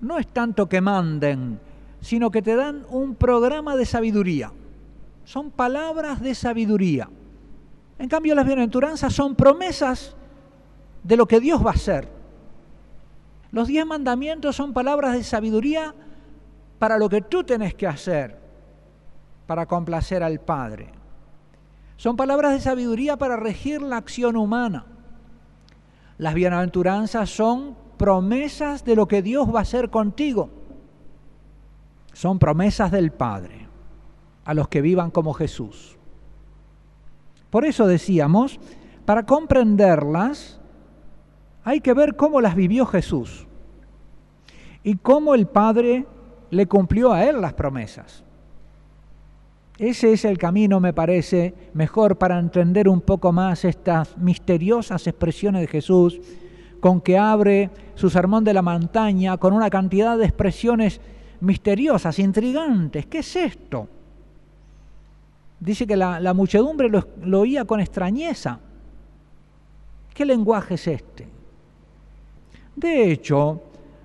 no 0.00 0.18
es 0.18 0.26
tanto 0.26 0.68
que 0.68 0.80
manden, 0.80 1.60
sino 2.00 2.30
que 2.30 2.42
te 2.42 2.56
dan 2.56 2.86
un 2.88 3.14
programa 3.14 3.76
de 3.76 3.84
sabiduría. 3.84 4.50
Son 5.24 5.50
palabras 5.50 6.20
de 6.20 6.34
sabiduría. 6.34 7.08
En 7.98 8.08
cambio, 8.08 8.34
las 8.34 8.46
bienaventuranzas 8.46 9.12
son 9.12 9.36
promesas 9.36 10.16
de 11.04 11.16
lo 11.16 11.26
que 11.26 11.38
Dios 11.38 11.64
va 11.64 11.70
a 11.70 11.74
hacer. 11.74 12.21
Los 13.52 13.68
diez 13.68 13.86
mandamientos 13.86 14.56
son 14.56 14.72
palabras 14.72 15.12
de 15.12 15.22
sabiduría 15.22 15.94
para 16.78 16.98
lo 16.98 17.08
que 17.08 17.20
tú 17.20 17.44
tenés 17.44 17.74
que 17.74 17.86
hacer 17.86 18.40
para 19.46 19.66
complacer 19.66 20.22
al 20.22 20.40
Padre. 20.40 20.90
Son 21.96 22.16
palabras 22.16 22.52
de 22.52 22.60
sabiduría 22.60 23.16
para 23.16 23.36
regir 23.36 23.82
la 23.82 23.98
acción 23.98 24.36
humana. 24.36 24.86
Las 26.18 26.34
bienaventuranzas 26.34 27.30
son 27.30 27.76
promesas 27.96 28.84
de 28.84 28.96
lo 28.96 29.06
que 29.06 29.22
Dios 29.22 29.54
va 29.54 29.60
a 29.60 29.62
hacer 29.62 29.90
contigo 29.90 30.50
son 32.12 32.38
promesas 32.38 32.90
del 32.90 33.10
Padre 33.10 33.66
a 34.44 34.54
los 34.54 34.68
que 34.68 34.80
vivan 34.80 35.10
como 35.10 35.32
Jesús. 35.32 35.96
Por 37.50 37.64
eso 37.64 37.86
decíamos, 37.86 38.58
para 39.04 39.24
comprenderlas 39.24 40.60
hay 41.64 41.80
que 41.80 41.94
ver 41.94 42.16
cómo 42.16 42.40
las 42.40 42.54
vivió 42.54 42.86
Jesús 42.86 43.46
y 44.82 44.96
cómo 44.96 45.34
el 45.34 45.46
Padre 45.46 46.06
le 46.50 46.66
cumplió 46.66 47.12
a 47.12 47.24
él 47.24 47.40
las 47.40 47.54
promesas. 47.54 48.24
Ese 49.78 50.12
es 50.12 50.24
el 50.24 50.38
camino, 50.38 50.80
me 50.80 50.92
parece, 50.92 51.54
mejor 51.72 52.16
para 52.16 52.38
entender 52.38 52.88
un 52.88 53.00
poco 53.00 53.32
más 53.32 53.64
estas 53.64 54.16
misteriosas 54.18 55.06
expresiones 55.06 55.62
de 55.62 55.66
Jesús, 55.66 56.20
con 56.80 57.00
que 57.00 57.16
abre 57.16 57.70
su 57.94 58.10
sermón 58.10 58.44
de 58.44 58.52
la 58.52 58.62
montaña, 58.62 59.36
con 59.38 59.54
una 59.54 59.70
cantidad 59.70 60.18
de 60.18 60.24
expresiones 60.24 61.00
misteriosas, 61.40 62.18
intrigantes. 62.18 63.06
¿Qué 63.06 63.18
es 63.18 63.34
esto? 63.34 63.88
Dice 65.58 65.86
que 65.86 65.96
la, 65.96 66.34
muchedumbre 66.34 66.88
lo, 66.88 67.06
lo 67.22 67.40
oía 67.40 67.64
con 67.64 67.80
extrañeza. 67.80 68.58
¿Qué 70.12 70.26
lenguaje 70.26 70.74
es 70.74 70.86
este? 70.86 71.31
De 72.76 73.10
hecho, 73.10 73.62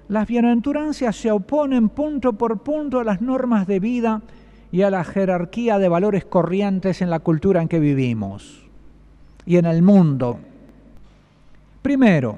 las 0.10 0.28
bienaventuranzas 0.28 1.16
se 1.16 1.32
oponen 1.32 1.90
punto 1.90 2.34
por 2.34 2.60
punto 2.60 3.00
a 3.00 3.04
las 3.04 3.22
normas 3.22 3.68
de 3.68 3.80
vida 3.80 4.22
y 4.72 4.82
a 4.82 4.90
la 4.90 5.04
jerarquía 5.04 5.80
de 5.80 5.90
valores 5.90 6.26
corrientes 6.26 7.02
en 7.02 7.10
la 7.10 7.20
cultura 7.20 7.62
en 7.62 7.68
que 7.68 7.80
vivimos 7.80 8.68
y 9.46 9.58
en 9.58 9.66
el 9.66 9.82
mundo. 9.82 10.40
Primero, 11.82 12.38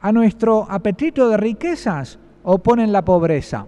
a 0.00 0.12
nuestro 0.12 0.66
apetito 0.68 1.28
de 1.28 1.36
riquezas 1.36 2.18
oponen 2.44 2.92
la 2.92 3.04
pobreza. 3.04 3.66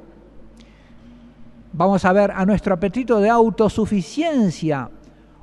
Vamos 1.72 2.04
a 2.04 2.12
ver 2.12 2.30
a 2.30 2.44
nuestro 2.46 2.74
apetito 2.74 3.20
de 3.20 3.28
autosuficiencia. 3.28 4.90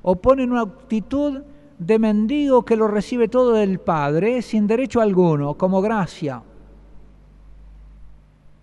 Oponen 0.01 0.51
una 0.51 0.61
actitud 0.61 1.41
de 1.77 1.99
mendigo 1.99 2.65
que 2.65 2.75
lo 2.75 2.87
recibe 2.87 3.27
todo 3.27 3.53
del 3.53 3.79
Padre 3.79 4.41
sin 4.41 4.67
derecho 4.67 5.01
alguno, 5.01 5.55
como 5.55 5.81
gracia. 5.81 6.41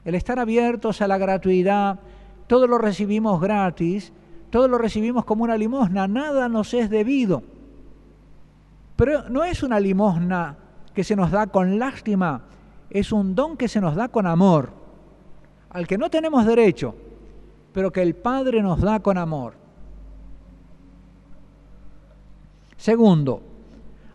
El 0.05 0.15
estar 0.15 0.39
abiertos 0.39 1.01
a 1.01 1.09
la 1.09 1.17
gratuidad, 1.17 1.99
todo 2.47 2.67
lo 2.67 2.79
recibimos 2.79 3.41
gratis, 3.41 4.13
todo 4.51 4.69
lo 4.69 4.79
recibimos 4.79 5.25
como 5.25 5.45
una 5.45 5.57
limosna, 5.57 6.07
nada 6.07 6.49
nos 6.49 6.75
es 6.75 6.91
debido. 6.91 7.43
Pero 8.97 9.29
no 9.29 9.45
es 9.45 9.63
una 9.63 9.81
limosna 9.81 10.57
que 10.93 11.05
se 11.05 11.17
nos 11.17 11.31
da 11.31 11.47
con 11.47 11.79
lástima, 11.79 12.43
es 12.91 13.13
un 13.13 13.35
don 13.35 13.57
que 13.57 13.69
se 13.69 13.81
nos 13.81 13.97
da 13.97 14.09
con 14.09 14.27
amor, 14.27 14.71
al 15.71 15.87
que 15.87 15.99
no 15.99 16.11
tenemos 16.11 16.47
derecho, 16.47 16.95
pero 17.73 17.91
que 17.91 18.03
el 18.03 18.15
Padre 18.15 18.63
nos 18.63 18.81
da 18.81 19.01
con 19.01 19.19
amor. 19.19 19.64
Segundo, 22.85 23.41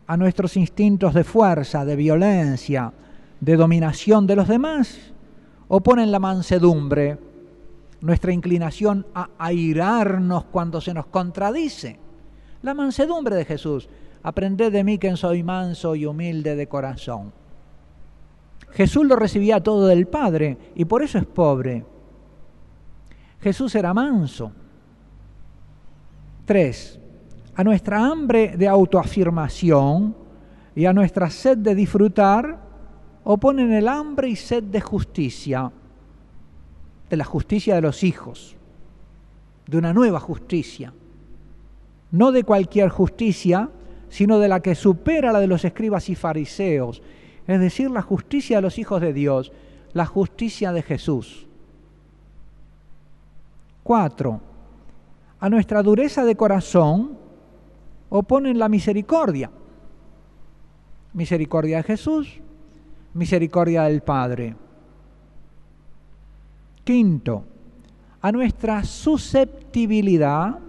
a 0.06 0.16
nuestros 0.16 0.56
instintos 0.56 1.16
de 1.16 1.24
fuerza, 1.24 1.84
de 1.86 1.96
violencia, 1.96 2.94
de 3.40 3.56
dominación 3.56 4.28
de 4.28 4.36
los 4.36 4.48
demás, 4.48 4.96
oponen 5.70 6.12
la 6.12 6.20
mansedumbre, 6.20 7.18
nuestra 8.02 8.32
inclinación 8.32 9.08
a 9.16 9.30
airarnos 9.40 10.44
cuando 10.52 10.82
se 10.82 10.94
nos 10.94 11.08
contradice. 11.08 11.98
La 12.62 12.76
mansedumbre 12.76 13.36
de 13.38 13.46
Jesús. 13.46 13.90
Aprended 14.22 14.72
de 14.72 14.84
mí 14.84 15.00
que 15.00 15.18
soy 15.18 15.42
manso 15.42 15.96
y 15.96 16.06
humilde 16.06 16.56
de 16.56 16.68
corazón. 16.68 17.34
Jesús 18.70 19.04
lo 19.04 19.16
recibía 19.16 19.64
todo 19.64 19.88
del 19.88 20.06
Padre 20.06 20.60
y 20.76 20.86
por 20.86 21.02
eso 21.02 21.18
es 21.18 21.26
pobre. 21.26 21.84
Jesús 23.42 23.74
era 23.74 23.96
manso. 23.96 24.52
Tres, 26.46 27.00
a 27.60 27.64
nuestra 27.66 28.06
hambre 28.06 28.56
de 28.56 28.70
autoafirmación 28.70 30.16
y 30.74 30.86
a 30.86 30.94
nuestra 30.94 31.30
sed 31.30 31.58
de 31.58 31.76
disfrutar 31.76 32.58
oponen 33.26 33.74
el 33.74 33.90
hambre 33.90 34.30
y 34.30 34.38
sed 34.38 34.64
de 34.64 34.80
justicia, 34.80 35.70
de 37.10 37.18
la 37.18 37.26
justicia 37.26 37.76
de 37.76 37.82
los 37.82 38.06
hijos, 38.06 38.56
de 39.68 39.78
una 39.78 39.92
nueva 39.92 40.22
justicia, 40.22 40.94
no 42.12 42.32
de 42.32 42.46
cualquier 42.46 42.88
justicia, 42.88 43.70
sino 44.08 44.40
de 44.40 44.48
la 44.48 44.62
que 44.62 44.74
supera 44.74 45.34
la 45.34 45.42
de 45.42 45.48
los 45.48 45.66
escribas 45.66 46.08
y 46.08 46.16
fariseos, 46.16 47.02
es 47.46 47.60
decir, 47.60 47.92
la 47.92 48.02
justicia 48.02 48.60
de 48.60 48.62
los 48.62 48.80
hijos 48.80 49.02
de 49.02 49.12
Dios, 49.12 49.52
la 49.92 50.06
justicia 50.06 50.72
de 50.72 50.82
Jesús. 50.82 51.46
Cuatro, 53.84 54.40
a 55.42 55.50
nuestra 55.50 55.84
dureza 55.84 56.24
de 56.24 56.38
corazón 56.38 57.28
oponen 58.10 58.58
la 58.58 58.70
misericordia. 58.70 59.52
Misericordia 61.14 61.78
de 61.78 61.84
Jesús, 61.84 62.40
misericordia 63.14 63.84
del 63.84 64.02
Padre. 64.02 64.56
Quinto, 66.84 67.44
a 68.22 68.32
nuestra 68.32 68.84
susceptibilidad, 68.84 70.60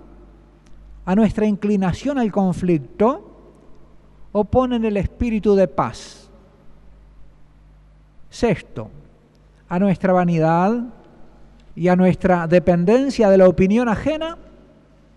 a 1.05 1.15
nuestra 1.15 1.47
inclinación 1.47 2.19
al 2.19 2.31
conflicto, 2.31 3.27
oponen 4.33 4.85
el 4.85 4.97
espíritu 4.97 5.55
de 5.55 5.67
paz. 5.67 6.31
Sexto, 8.29 8.91
a 9.69 9.79
nuestra 9.79 10.13
vanidad 10.13 10.85
y 11.75 11.89
a 11.89 11.97
nuestra 11.97 12.47
dependencia 12.47 13.29
de 13.29 13.39
la 13.39 13.49
opinión 13.49 13.89
ajena, 13.89 14.37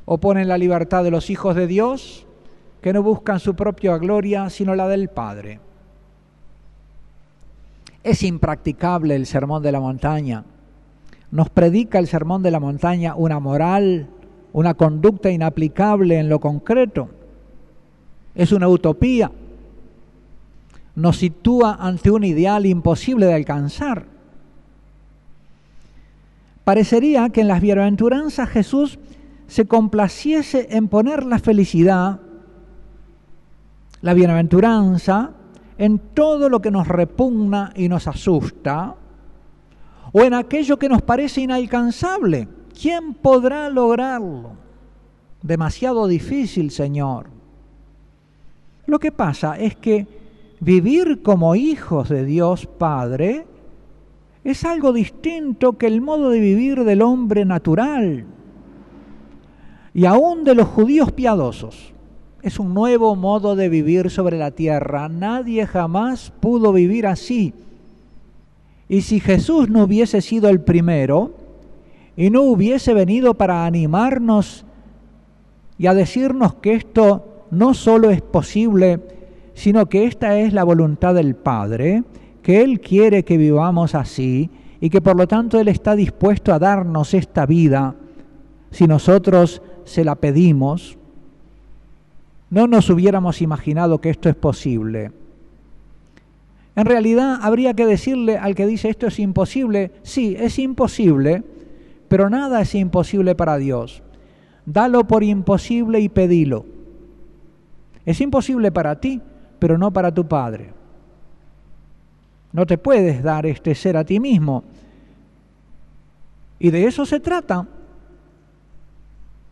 oponen 0.05 0.47
la 0.47 0.57
libertad 0.57 1.03
de 1.03 1.11
los 1.11 1.29
hijos 1.29 1.55
de 1.55 1.67
Dios, 1.67 2.25
que 2.81 2.93
no 2.93 3.01
buscan 3.01 3.39
su 3.39 3.55
propia 3.55 3.97
gloria, 3.97 4.49
sino 4.49 4.75
la 4.75 4.87
del 4.87 5.09
Padre. 5.09 5.59
Es 8.03 8.23
impracticable 8.23 9.15
el 9.15 9.25
sermón 9.25 9.63
de 9.63 9.71
la 9.71 9.79
montaña. 9.79 10.43
Nos 11.31 11.49
predica 11.49 11.99
el 11.99 12.07
sermón 12.07 12.43
de 12.43 12.51
la 12.51 12.59
montaña 12.59 13.15
una 13.15 13.39
moral, 13.39 14.09
una 14.51 14.73
conducta 14.73 15.31
inaplicable 15.31 16.19
en 16.19 16.27
lo 16.27 16.39
concreto. 16.39 17.09
Es 18.35 18.51
una 18.51 18.67
utopía. 18.67 19.31
Nos 20.95 21.17
sitúa 21.17 21.77
ante 21.79 22.11
un 22.11 22.25
ideal 22.25 22.65
imposible 22.65 23.25
de 23.25 23.33
alcanzar. 23.33 24.05
Parecería 26.65 27.29
que 27.29 27.41
en 27.41 27.47
las 27.47 27.61
bienaventuranzas 27.61 28.49
Jesús 28.49 28.99
se 29.53 29.67
complaciese 29.67 30.69
en 30.71 30.87
poner 30.87 31.27
la 31.27 31.37
felicidad, 31.37 32.19
la 34.01 34.15
bienaventuranza, 34.15 35.29
en 35.77 35.99
todo 35.99 36.49
lo 36.49 36.59
que 36.59 36.71
nos 36.71 36.87
repugna 36.87 37.71
y 37.75 37.87
nos 37.87 38.07
asusta, 38.07 38.95
o 40.11 40.23
en 40.23 40.33
aquello 40.33 40.79
que 40.79 40.89
nos 40.89 41.03
parece 41.03 41.41
inalcanzable. 41.41 42.47
¿Quién 42.81 43.13
podrá 43.13 43.69
lograrlo? 43.69 44.53
Demasiado 45.43 46.07
difícil, 46.07 46.71
Señor. 46.71 47.27
Lo 48.87 48.97
que 48.97 49.11
pasa 49.11 49.59
es 49.59 49.75
que 49.75 50.07
vivir 50.61 51.21
como 51.21 51.53
hijos 51.53 52.09
de 52.09 52.25
Dios 52.25 52.65
Padre 52.65 53.45
es 54.43 54.65
algo 54.65 54.91
distinto 54.93 55.77
que 55.77 55.85
el 55.85 56.01
modo 56.01 56.31
de 56.31 56.39
vivir 56.39 56.83
del 56.85 57.03
hombre 57.03 57.45
natural 57.45 58.32
y 59.93 60.05
aún 60.05 60.43
de 60.43 60.55
los 60.55 60.67
judíos 60.67 61.11
piadosos. 61.11 61.93
Es 62.41 62.59
un 62.59 62.73
nuevo 62.73 63.15
modo 63.15 63.55
de 63.55 63.69
vivir 63.69 64.09
sobre 64.09 64.37
la 64.37 64.51
tierra. 64.51 65.07
Nadie 65.07 65.65
jamás 65.65 66.33
pudo 66.39 66.73
vivir 66.73 67.07
así. 67.07 67.53
Y 68.89 69.01
si 69.01 69.19
Jesús 69.19 69.69
no 69.69 69.83
hubiese 69.83 70.21
sido 70.21 70.49
el 70.49 70.59
primero 70.59 71.31
y 72.17 72.29
no 72.29 72.41
hubiese 72.41 72.93
venido 72.93 73.33
para 73.33 73.65
animarnos 73.65 74.65
y 75.77 75.87
a 75.87 75.93
decirnos 75.93 76.55
que 76.55 76.73
esto 76.73 77.45
no 77.49 77.73
solo 77.73 78.09
es 78.09 78.21
posible, 78.21 78.99
sino 79.53 79.85
que 79.87 80.05
esta 80.05 80.37
es 80.39 80.53
la 80.53 80.63
voluntad 80.63 81.15
del 81.15 81.35
Padre, 81.35 82.03
que 82.41 82.61
Él 82.61 82.81
quiere 82.81 83.23
que 83.23 83.37
vivamos 83.37 83.95
así 83.95 84.49
y 84.81 84.89
que 84.89 85.01
por 85.01 85.15
lo 85.15 85.27
tanto 85.27 85.59
Él 85.59 85.69
está 85.69 85.95
dispuesto 85.95 86.53
a 86.53 86.59
darnos 86.59 87.13
esta 87.13 87.45
vida 87.45 87.95
si 88.69 88.87
nosotros 88.87 89.61
se 89.85 90.03
la 90.03 90.15
pedimos, 90.15 90.97
no 92.49 92.67
nos 92.67 92.89
hubiéramos 92.89 93.41
imaginado 93.41 93.99
que 93.99 94.09
esto 94.09 94.29
es 94.29 94.35
posible. 94.35 95.11
En 96.75 96.85
realidad 96.85 97.39
habría 97.41 97.73
que 97.73 97.85
decirle 97.85 98.37
al 98.37 98.55
que 98.55 98.65
dice 98.65 98.89
esto 98.89 99.07
es 99.07 99.19
imposible, 99.19 99.91
sí, 100.03 100.35
es 100.39 100.59
imposible, 100.59 101.43
pero 102.07 102.29
nada 102.29 102.61
es 102.61 102.75
imposible 102.75 103.35
para 103.35 103.57
Dios. 103.57 104.03
Dalo 104.65 105.05
por 105.05 105.23
imposible 105.23 105.99
y 105.99 106.09
pedilo. 106.09 106.65
Es 108.05 108.21
imposible 108.21 108.71
para 108.71 108.99
ti, 108.99 109.21
pero 109.59 109.77
no 109.77 109.91
para 109.91 110.13
tu 110.13 110.27
Padre. 110.27 110.73
No 112.51 112.65
te 112.65 112.77
puedes 112.77 113.23
dar 113.23 113.45
este 113.45 113.73
ser 113.75 113.97
a 113.97 114.03
ti 114.03 114.19
mismo. 114.19 114.63
Y 116.59 116.69
de 116.69 116.85
eso 116.85 117.05
se 117.05 117.19
trata 117.19 117.67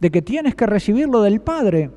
de 0.01 0.09
que 0.09 0.21
tienes 0.21 0.55
que 0.55 0.65
recibirlo 0.65 1.21
del 1.21 1.39
Padre. 1.41 1.91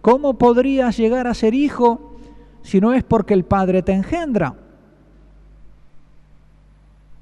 ¿Cómo 0.00 0.38
podrías 0.38 0.96
llegar 0.96 1.26
a 1.26 1.34
ser 1.34 1.54
hijo 1.54 2.16
si 2.62 2.80
no 2.80 2.92
es 2.92 3.02
porque 3.02 3.34
el 3.34 3.44
Padre 3.44 3.82
te 3.82 3.92
engendra? 3.92 4.54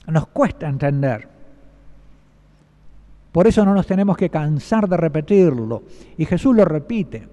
Nos 0.07 0.29
cuesta 0.29 0.69
entender. 0.69 1.27
Por 3.33 3.47
eso 3.47 3.65
no 3.65 3.75
nos 3.75 3.87
tenemos 3.87 4.17
que 4.17 4.29
cansar 4.29 4.89
de 4.89 4.97
repetirlo. 4.97 5.85
Y 6.19 6.27
Jesús 6.27 6.55
lo 6.55 6.65
repite. 6.65 7.27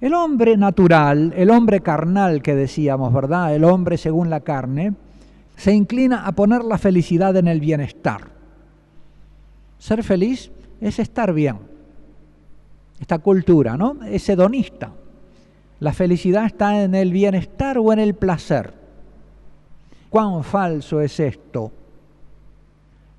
El 0.00 0.12
hombre 0.12 0.58
natural, 0.58 1.32
el 1.34 1.50
hombre 1.50 1.80
carnal 1.80 2.42
que 2.42 2.54
decíamos, 2.54 3.12
¿verdad? 3.14 3.54
El 3.54 3.64
hombre 3.64 3.96
según 3.96 4.28
la 4.28 4.40
carne, 4.40 4.92
se 5.56 5.72
inclina 5.72 6.26
a 6.26 6.32
poner 6.32 6.62
la 6.64 6.76
felicidad 6.76 7.34
en 7.36 7.48
el 7.48 7.60
bienestar. 7.60 8.35
Ser 9.78 10.02
feliz 10.02 10.50
es 10.80 10.98
estar 10.98 11.32
bien. 11.32 11.58
Esta 13.00 13.18
cultura, 13.18 13.76
¿no? 13.76 13.98
Es 14.04 14.28
hedonista. 14.28 14.92
La 15.80 15.92
felicidad 15.92 16.46
está 16.46 16.82
en 16.82 16.94
el 16.94 17.12
bienestar 17.12 17.78
o 17.78 17.92
en 17.92 17.98
el 17.98 18.14
placer. 18.14 18.72
¿Cuán 20.08 20.42
falso 20.44 21.00
es 21.02 21.20
esto? 21.20 21.72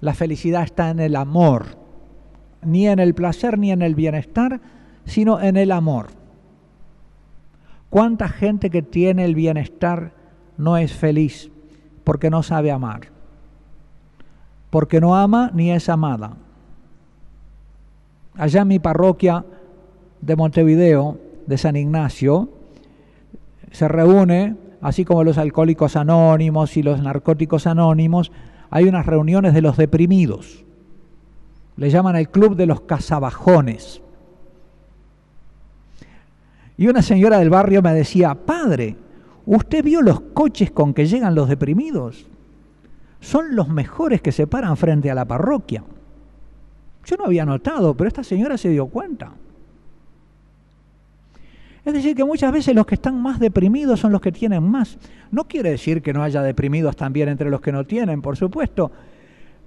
La 0.02 0.14
felicidad 0.14 0.64
está 0.64 0.90
en 0.90 1.00
el 1.00 1.16
amor, 1.16 1.66
ni 2.64 2.88
en 2.88 3.00
el 3.00 3.14
placer 3.14 3.60
ni 3.60 3.72
en 3.72 3.82
el 3.84 3.94
bienestar, 3.94 4.60
sino 5.06 5.40
en 5.40 5.58
el 5.58 5.72
amor. 5.72 6.08
¿Cuánta 7.90 8.28
gente 8.28 8.70
que 8.70 8.82
tiene 8.82 9.26
el 9.26 9.36
bienestar 9.36 10.12
no 10.58 10.78
es 10.78 10.92
feliz 10.92 11.52
porque 12.04 12.30
no 12.30 12.42
sabe 12.42 12.72
amar? 12.72 13.10
Porque 14.72 15.00
no 15.00 15.16
ama 15.16 15.52
ni 15.54 15.72
es 15.72 15.88
amada 15.88 16.36
allá 18.38 18.62
en 18.62 18.68
mi 18.68 18.80
parroquia 18.80 19.44
de 20.22 20.36
Montevideo, 20.36 21.20
de 21.46 21.58
San 21.58 21.76
Ignacio, 21.76 22.50
se 23.72 23.88
reúne, 23.88 24.56
así 24.82 25.06
como 25.06 25.24
los 25.24 25.38
alcohólicos 25.38 25.96
anónimos 25.96 26.78
y 26.78 26.84
los 26.84 27.02
narcóticos 27.02 27.68
anónimos, 27.68 28.32
hay 28.70 28.86
unas 28.88 29.06
reuniones 29.06 29.54
de 29.54 29.62
los 29.62 29.78
deprimidos. 29.78 30.64
Le 31.76 31.90
llaman 31.90 32.16
el 32.16 32.30
club 32.30 32.56
de 32.56 32.66
los 32.66 32.82
cazabajones. 32.82 34.02
Y 36.78 36.88
una 36.88 37.02
señora 37.02 37.40
del 37.40 37.50
barrio 37.50 37.82
me 37.82 37.94
decía, 37.94 38.36
padre, 38.36 38.96
¿usted 39.46 39.84
vio 39.84 40.02
los 40.02 40.20
coches 40.20 40.72
con 40.72 40.94
que 40.94 41.08
llegan 41.08 41.36
los 41.36 41.50
deprimidos? 41.50 42.28
Son 43.20 43.56
los 43.56 43.68
mejores 43.68 44.22
que 44.22 44.32
se 44.32 44.46
paran 44.46 44.78
frente 44.78 45.10
a 45.10 45.16
la 45.16 45.26
parroquia. 45.26 45.84
Yo 47.08 47.16
no 47.16 47.24
había 47.24 47.46
notado, 47.46 47.96
pero 47.96 48.10
esta 48.10 48.24
señora 48.24 48.58
se 48.58 48.68
dio 48.68 48.88
cuenta. 48.88 49.32
Es 51.86 51.94
decir, 51.94 52.18
que 52.18 52.26
muchas 52.26 52.52
veces 52.52 52.76
los 52.76 52.86
que 52.86 52.96
están 52.96 53.22
más 53.22 53.40
deprimidos 53.40 54.02
son 54.02 54.12
los 54.12 54.20
que 54.20 54.34
tienen 54.34 54.62
más. 54.70 54.98
No 55.32 55.46
quiere 55.46 55.72
decir 55.72 56.02
que 56.02 56.12
no 56.12 56.22
haya 56.22 56.42
deprimidos 56.42 56.98
también 56.98 57.30
entre 57.30 57.50
los 57.50 57.62
que 57.62 57.72
no 57.72 57.86
tienen, 57.86 58.22
por 58.22 58.36
supuesto, 58.36 58.92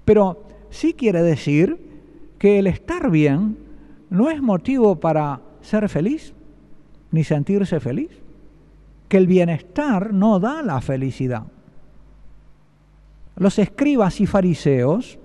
pero 0.05 0.45
sí 0.69 0.93
quiere 0.93 1.23
decir 1.23 1.79
que 2.37 2.59
el 2.59 2.67
estar 2.67 3.09
bien 3.09 3.57
no 4.11 4.29
es 4.29 4.39
motivo 4.39 4.99
para 4.99 5.41
ser 5.61 5.89
feliz 5.89 6.35
ni 7.09 7.23
sentirse 7.23 7.79
feliz. 7.79 8.11
Que 9.09 9.17
el 9.17 9.25
bienestar 9.25 10.13
no 10.13 10.39
da 10.39 10.61
la 10.61 10.79
felicidad. 10.79 11.47
Los 13.35 13.57
escribas 13.57 14.21
y 14.21 14.27
fariseos 14.27 15.17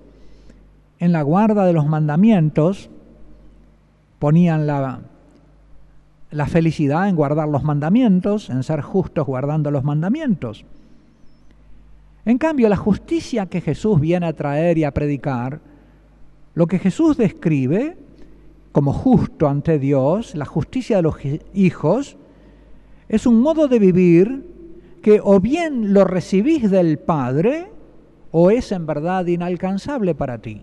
en 0.98 1.12
la 1.12 1.22
guarda 1.22 1.66
de 1.66 1.72
los 1.72 1.86
mandamientos, 1.86 2.90
ponían 4.18 4.66
la, 4.66 5.00
la 6.30 6.46
felicidad 6.46 7.08
en 7.08 7.16
guardar 7.16 7.48
los 7.48 7.64
mandamientos, 7.64 8.50
en 8.50 8.62
ser 8.62 8.80
justos 8.80 9.26
guardando 9.26 9.70
los 9.70 9.84
mandamientos. 9.84 10.64
En 12.24 12.38
cambio, 12.38 12.68
la 12.68 12.76
justicia 12.76 13.46
que 13.46 13.60
Jesús 13.60 14.00
viene 14.00 14.26
a 14.26 14.32
traer 14.32 14.78
y 14.78 14.84
a 14.84 14.92
predicar, 14.92 15.60
lo 16.54 16.66
que 16.66 16.78
Jesús 16.78 17.16
describe 17.16 17.96
como 18.72 18.92
justo 18.92 19.48
ante 19.48 19.78
Dios, 19.78 20.34
la 20.34 20.44
justicia 20.44 20.96
de 20.96 21.02
los 21.02 21.16
hijos, 21.54 22.16
es 23.08 23.26
un 23.26 23.40
modo 23.40 23.68
de 23.68 23.78
vivir 23.78 24.44
que 25.02 25.20
o 25.22 25.40
bien 25.40 25.94
lo 25.94 26.04
recibís 26.04 26.70
del 26.70 26.98
Padre 26.98 27.68
o 28.32 28.50
es 28.50 28.72
en 28.72 28.84
verdad 28.84 29.24
inalcanzable 29.26 30.14
para 30.14 30.38
ti. 30.38 30.62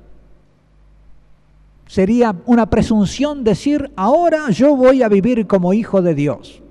Sería 1.87 2.35
una 2.45 2.69
presunción 2.69 3.43
decir, 3.43 3.91
ahora 3.95 4.49
yo 4.49 4.75
voy 4.75 5.03
a 5.03 5.09
vivir 5.09 5.45
como 5.47 5.73
hijo 5.73 6.01
de 6.01 6.15
Dios 6.15 6.63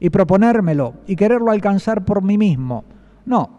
y 0.00 0.10
proponérmelo 0.10 0.94
y 1.06 1.16
quererlo 1.16 1.50
alcanzar 1.50 2.04
por 2.04 2.22
mí 2.22 2.36
mismo. 2.36 2.84
No. 3.24 3.50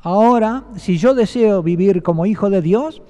Ahora, 0.00 0.64
si 0.76 0.98
yo 0.98 1.14
deseo 1.14 1.62
vivir 1.62 2.02
como 2.02 2.26
hijo 2.26 2.48
de 2.48 2.62
Dios, 2.62 3.02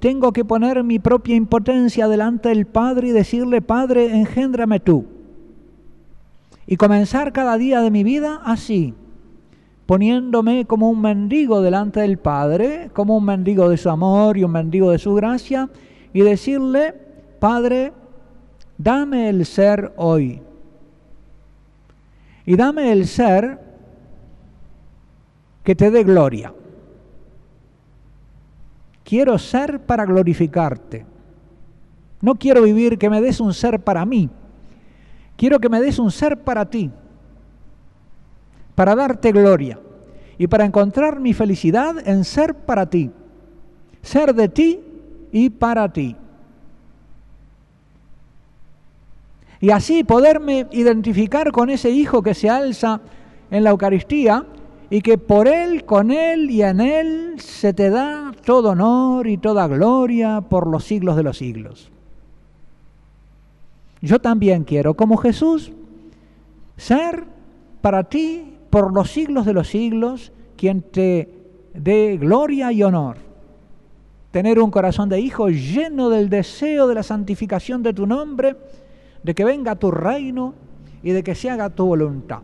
tengo 0.00 0.32
que 0.32 0.44
poner 0.44 0.82
mi 0.82 0.98
propia 0.98 1.36
impotencia 1.36 2.08
delante 2.08 2.48
del 2.48 2.66
Padre 2.66 3.08
y 3.08 3.12
decirle, 3.12 3.62
Padre, 3.62 4.16
engéndrame 4.16 4.80
tú. 4.80 5.06
Y 6.66 6.76
comenzar 6.76 7.32
cada 7.32 7.56
día 7.56 7.80
de 7.80 7.90
mi 7.90 8.02
vida 8.02 8.40
así, 8.44 8.94
poniéndome 9.86 10.64
como 10.64 10.90
un 10.90 11.00
mendigo 11.00 11.62
delante 11.62 12.00
del 12.00 12.18
Padre, 12.18 12.90
como 12.92 13.16
un 13.16 13.24
mendigo 13.24 13.68
de 13.68 13.76
su 13.76 13.90
amor 13.90 14.36
y 14.36 14.44
un 14.44 14.50
mendigo 14.50 14.90
de 14.90 14.98
su 14.98 15.14
gracia, 15.14 15.68
y 16.12 16.20
decirle, 16.22 16.94
Padre, 17.38 17.92
dame 18.78 19.28
el 19.28 19.46
ser 19.46 19.92
hoy. 19.96 20.40
Y 22.44 22.56
dame 22.56 22.92
el 22.92 23.06
ser 23.06 23.58
que 25.62 25.74
te 25.74 25.90
dé 25.90 26.02
gloria. 26.02 26.52
Quiero 29.04 29.38
ser 29.38 29.80
para 29.80 30.04
glorificarte. 30.04 31.04
No 32.20 32.36
quiero 32.36 32.62
vivir 32.62 32.98
que 32.98 33.10
me 33.10 33.20
des 33.20 33.40
un 33.40 33.52
ser 33.52 33.80
para 33.80 34.04
mí. 34.04 34.30
Quiero 35.36 35.58
que 35.58 35.68
me 35.68 35.80
des 35.80 35.98
un 35.98 36.10
ser 36.10 36.42
para 36.42 36.70
ti, 36.70 36.90
para 38.74 38.94
darte 38.94 39.32
gloria 39.32 39.80
y 40.38 40.46
para 40.46 40.64
encontrar 40.64 41.18
mi 41.18 41.32
felicidad 41.34 41.96
en 42.06 42.24
ser 42.24 42.54
para 42.54 42.88
ti, 42.88 43.10
ser 44.02 44.34
de 44.34 44.48
ti 44.48 44.80
y 45.32 45.50
para 45.50 45.92
ti. 45.92 46.14
Y 49.60 49.70
así 49.70 50.04
poderme 50.04 50.66
identificar 50.72 51.50
con 51.50 51.70
ese 51.70 51.90
hijo 51.90 52.22
que 52.22 52.34
se 52.34 52.50
alza 52.50 53.00
en 53.50 53.64
la 53.64 53.70
Eucaristía 53.70 54.44
y 54.90 55.00
que 55.00 55.16
por 55.18 55.48
él, 55.48 55.84
con 55.84 56.10
él 56.10 56.50
y 56.50 56.62
en 56.62 56.80
él 56.80 57.34
se 57.38 57.72
te 57.72 57.88
da 57.88 58.32
todo 58.44 58.70
honor 58.70 59.26
y 59.26 59.38
toda 59.38 59.66
gloria 59.68 60.42
por 60.42 60.66
los 60.66 60.84
siglos 60.84 61.16
de 61.16 61.22
los 61.22 61.38
siglos. 61.38 61.90
Yo 64.00 64.20
también 64.20 64.64
quiero, 64.64 64.94
como 64.94 65.16
Jesús, 65.16 65.72
ser 66.76 67.24
para 67.80 68.04
ti 68.04 68.56
por 68.68 68.92
los 68.92 69.10
siglos 69.10 69.46
de 69.46 69.52
los 69.52 69.68
siglos 69.68 70.32
quien 70.56 70.82
te 70.82 71.32
dé 71.72 72.16
gloria 72.20 72.72
y 72.72 72.82
honor 72.82 73.31
tener 74.32 74.58
un 74.58 74.70
corazón 74.70 75.08
de 75.08 75.20
hijo 75.20 75.50
lleno 75.50 76.08
del 76.08 76.28
deseo 76.28 76.88
de 76.88 76.96
la 76.96 77.02
santificación 77.04 77.82
de 77.82 77.92
tu 77.92 78.06
nombre, 78.06 78.56
de 79.22 79.34
que 79.34 79.44
venga 79.44 79.76
tu 79.76 79.90
reino 79.90 80.54
y 81.02 81.10
de 81.10 81.22
que 81.22 81.34
se 81.34 81.50
haga 81.50 81.70
tu 81.70 81.86
voluntad. 81.86 82.40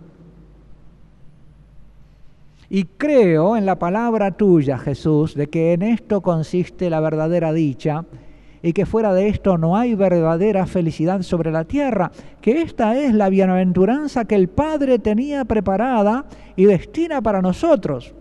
Y 2.70 2.84
creo 2.84 3.56
en 3.56 3.64
la 3.64 3.78
palabra 3.78 4.30
tuya, 4.32 4.76
Jesús, 4.76 5.34
de 5.34 5.48
que 5.48 5.72
en 5.72 5.82
esto 5.82 6.20
consiste 6.20 6.90
la 6.90 7.00
verdadera 7.00 7.54
dicha 7.54 8.04
y 8.60 8.74
que 8.74 8.84
fuera 8.84 9.14
de 9.14 9.28
esto 9.28 9.56
no 9.56 9.74
hay 9.74 9.94
verdadera 9.94 10.66
felicidad 10.66 11.22
sobre 11.22 11.50
la 11.50 11.64
tierra, 11.64 12.12
que 12.42 12.60
esta 12.60 12.98
es 12.98 13.14
la 13.14 13.30
bienaventuranza 13.30 14.26
que 14.26 14.34
el 14.34 14.48
Padre 14.48 14.98
tenía 14.98 15.46
preparada 15.46 16.26
y 16.56 16.66
destina 16.66 17.22
para 17.22 17.40
nosotros, 17.40 18.12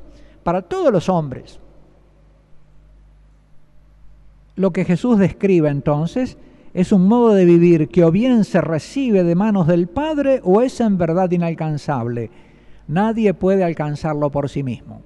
para 0.43 0.61
todos 0.61 0.93
los 0.93 1.09
hombres. 1.09 1.59
Lo 4.57 4.71
que 4.71 4.85
Jesús 4.85 5.19
describe 5.19 5.69
entonces 5.69 6.37
es 6.73 6.91
un 6.91 7.07
modo 7.07 7.33
de 7.33 7.45
vivir 7.45 7.89
que 7.89 8.03
o 8.03 8.11
bien 8.11 8.43
se 8.43 8.59
recibe 8.59 9.23
de 9.23 9.35
manos 9.35 9.67
del 9.67 9.87
Padre 9.87 10.41
o 10.43 10.61
es 10.61 10.81
en 10.81 10.97
verdad 10.97 11.29
inalcanzable. 11.31 12.31
Nadie 12.87 13.35
puede 13.35 13.63
alcanzarlo 13.63 14.31
por 14.31 14.49
sí 14.49 14.63
mismo. 14.63 15.01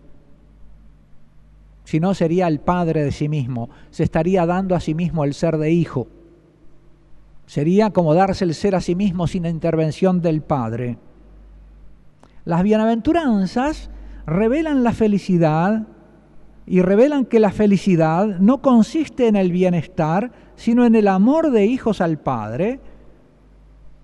Si 1.84 2.00
no 2.00 2.14
sería 2.14 2.48
el 2.48 2.62
Padre 2.62 3.04
de 3.04 3.12
sí 3.12 3.28
mismo, 3.28 3.70
se 3.90 4.04
estaría 4.04 4.46
dando 4.46 4.74
a 4.74 4.80
sí 4.80 4.96
mismo 4.96 5.26
el 5.26 5.34
ser 5.34 5.58
de 5.58 5.72
hijo. 5.72 6.08
Sería 7.46 7.90
como 7.90 8.14
darse 8.14 8.46
el 8.46 8.56
ser 8.56 8.76
a 8.76 8.82
sí 8.82 8.96
mismo 8.96 9.28
sin 9.28 9.46
intervención 9.46 10.22
del 10.22 10.42
Padre. 10.42 10.98
Las 12.46 12.64
bienaventuranzas 12.64 13.90
revelan 14.26 14.86
la 14.86 14.94
felicidad 14.94 15.88
y 16.66 16.82
revelan 16.82 17.26
que 17.26 17.40
la 17.40 17.52
felicidad 17.52 18.26
no 18.40 18.62
consiste 18.62 19.28
en 19.28 19.36
el 19.36 19.52
bienestar, 19.52 20.32
sino 20.56 20.86
en 20.86 20.96
el 20.96 21.08
amor 21.08 21.52
de 21.52 21.66
hijos 21.66 22.02
al 22.02 22.18
Padre 22.20 22.80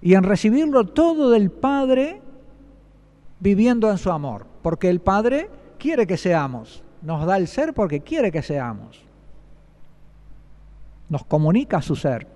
y 0.02 0.15
en 0.15 0.24
recibirlo 0.24 0.86
todo 0.86 1.30
del 1.30 1.52
Padre 1.52 2.22
viviendo 3.39 3.91
en 3.91 3.98
su 3.98 4.12
amor, 4.12 4.46
porque 4.62 4.89
el 4.89 5.00
Padre 5.00 5.50
quiere 5.78 6.08
que 6.08 6.17
seamos, 6.17 6.84
nos 7.02 7.26
da 7.26 7.38
el 7.38 7.48
ser 7.48 7.74
porque 7.74 8.02
quiere 8.02 8.32
que 8.32 8.41
seamos, 8.41 9.02
nos 11.10 11.24
comunica 11.26 11.82
su 11.82 11.96
ser. 11.96 12.28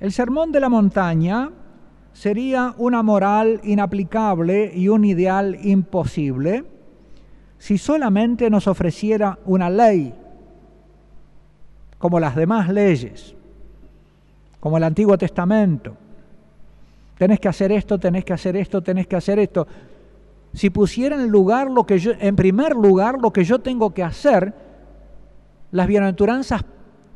El 0.00 0.12
sermón 0.12 0.50
de 0.50 0.60
la 0.60 0.68
montaña 0.68 1.50
sería 2.12 2.74
una 2.78 3.02
moral 3.02 3.60
inaplicable 3.62 4.72
y 4.74 4.88
un 4.88 5.04
ideal 5.04 5.58
imposible, 5.62 6.64
si 7.60 7.76
solamente 7.76 8.48
nos 8.48 8.66
ofreciera 8.66 9.38
una 9.44 9.68
ley, 9.68 10.14
como 11.98 12.18
las 12.18 12.34
demás 12.34 12.70
leyes, 12.70 13.34
como 14.58 14.78
el 14.78 14.84
Antiguo 14.84 15.18
Testamento. 15.18 15.94
Tenés 17.18 17.38
que 17.38 17.48
hacer 17.48 17.70
esto, 17.70 17.98
tenés 17.98 18.24
que 18.24 18.32
hacer 18.32 18.56
esto, 18.56 18.80
tenés 18.80 19.06
que 19.06 19.16
hacer 19.16 19.38
esto. 19.38 19.68
Si 20.54 20.70
pusiera 20.70 21.16
en 21.16 21.28
lugar 21.28 21.70
lo 21.70 21.84
que 21.84 21.98
yo, 21.98 22.12
en 22.18 22.34
primer 22.34 22.74
lugar 22.74 23.18
lo 23.20 23.30
que 23.30 23.44
yo 23.44 23.58
tengo 23.58 23.92
que 23.92 24.02
hacer, 24.02 24.54
las 25.70 25.86
bienaventuranzas 25.86 26.64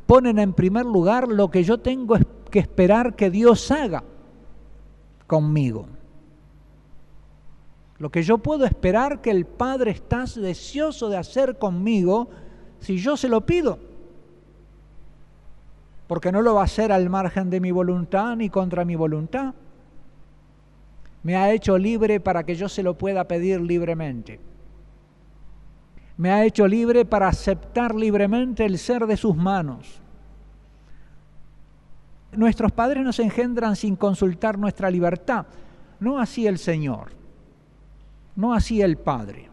ponen 0.05 0.39
en 0.39 0.53
primer 0.53 0.85
lugar 0.85 1.27
lo 1.27 1.51
que 1.51 1.65
yo 1.65 1.79
tengo 1.79 2.19
que 2.51 2.59
esperar 2.59 3.17
que 3.17 3.31
Dios 3.31 3.71
haga 3.71 4.05
conmigo. 5.27 5.87
Lo 7.99 8.11
que 8.11 8.23
yo 8.23 8.39
puedo 8.39 8.65
esperar 8.65 9.21
que 9.21 9.31
el 9.31 9.47
Padre 9.47 9.93
está 9.93 10.25
deseoso 10.37 11.09
de 11.09 11.17
hacer 11.17 11.59
conmigo 11.59 12.29
si 12.81 12.99
yo 12.99 13.17
se 13.17 13.29
lo 13.29 13.47
pido. 13.47 13.79
Porque 16.09 16.33
no 16.33 16.43
lo 16.43 16.55
va 16.55 16.63
a 16.63 16.65
hacer 16.65 16.91
al 16.91 17.09
margen 17.09 17.51
de 17.51 17.61
mi 17.61 17.71
voluntad 17.71 18.37
ni 18.37 18.51
contra 18.51 18.85
mi 18.85 18.97
voluntad. 18.97 19.55
Me 21.23 21.37
ha 21.37 21.53
hecho 21.53 21.79
libre 21.79 22.21
para 22.21 22.45
que 22.45 22.57
yo 22.57 22.69
se 22.69 22.83
lo 22.83 22.99
pueda 22.99 23.27
pedir 23.27 23.61
libremente. 23.61 24.41
Me 26.17 26.31
ha 26.31 26.45
hecho 26.45 26.67
libre 26.67 27.05
para 27.05 27.29
aceptar 27.29 27.95
libremente 27.95 28.65
el 28.65 28.79
ser 28.79 29.07
de 29.07 29.17
sus 29.17 29.35
manos. 29.35 30.01
Nuestros 32.33 32.73
padres 32.73 33.05
nos 33.05 33.21
engendran 33.21 33.77
sin 33.77 33.95
consultar 33.95 34.59
nuestra 34.59 34.91
libertad, 34.91 35.47
no 36.01 36.19
así 36.19 36.47
el 36.47 36.59
Señor 36.59 37.24
no 38.37 38.55
así 38.55 38.81
el 38.81 38.97
Padre. 38.97 39.49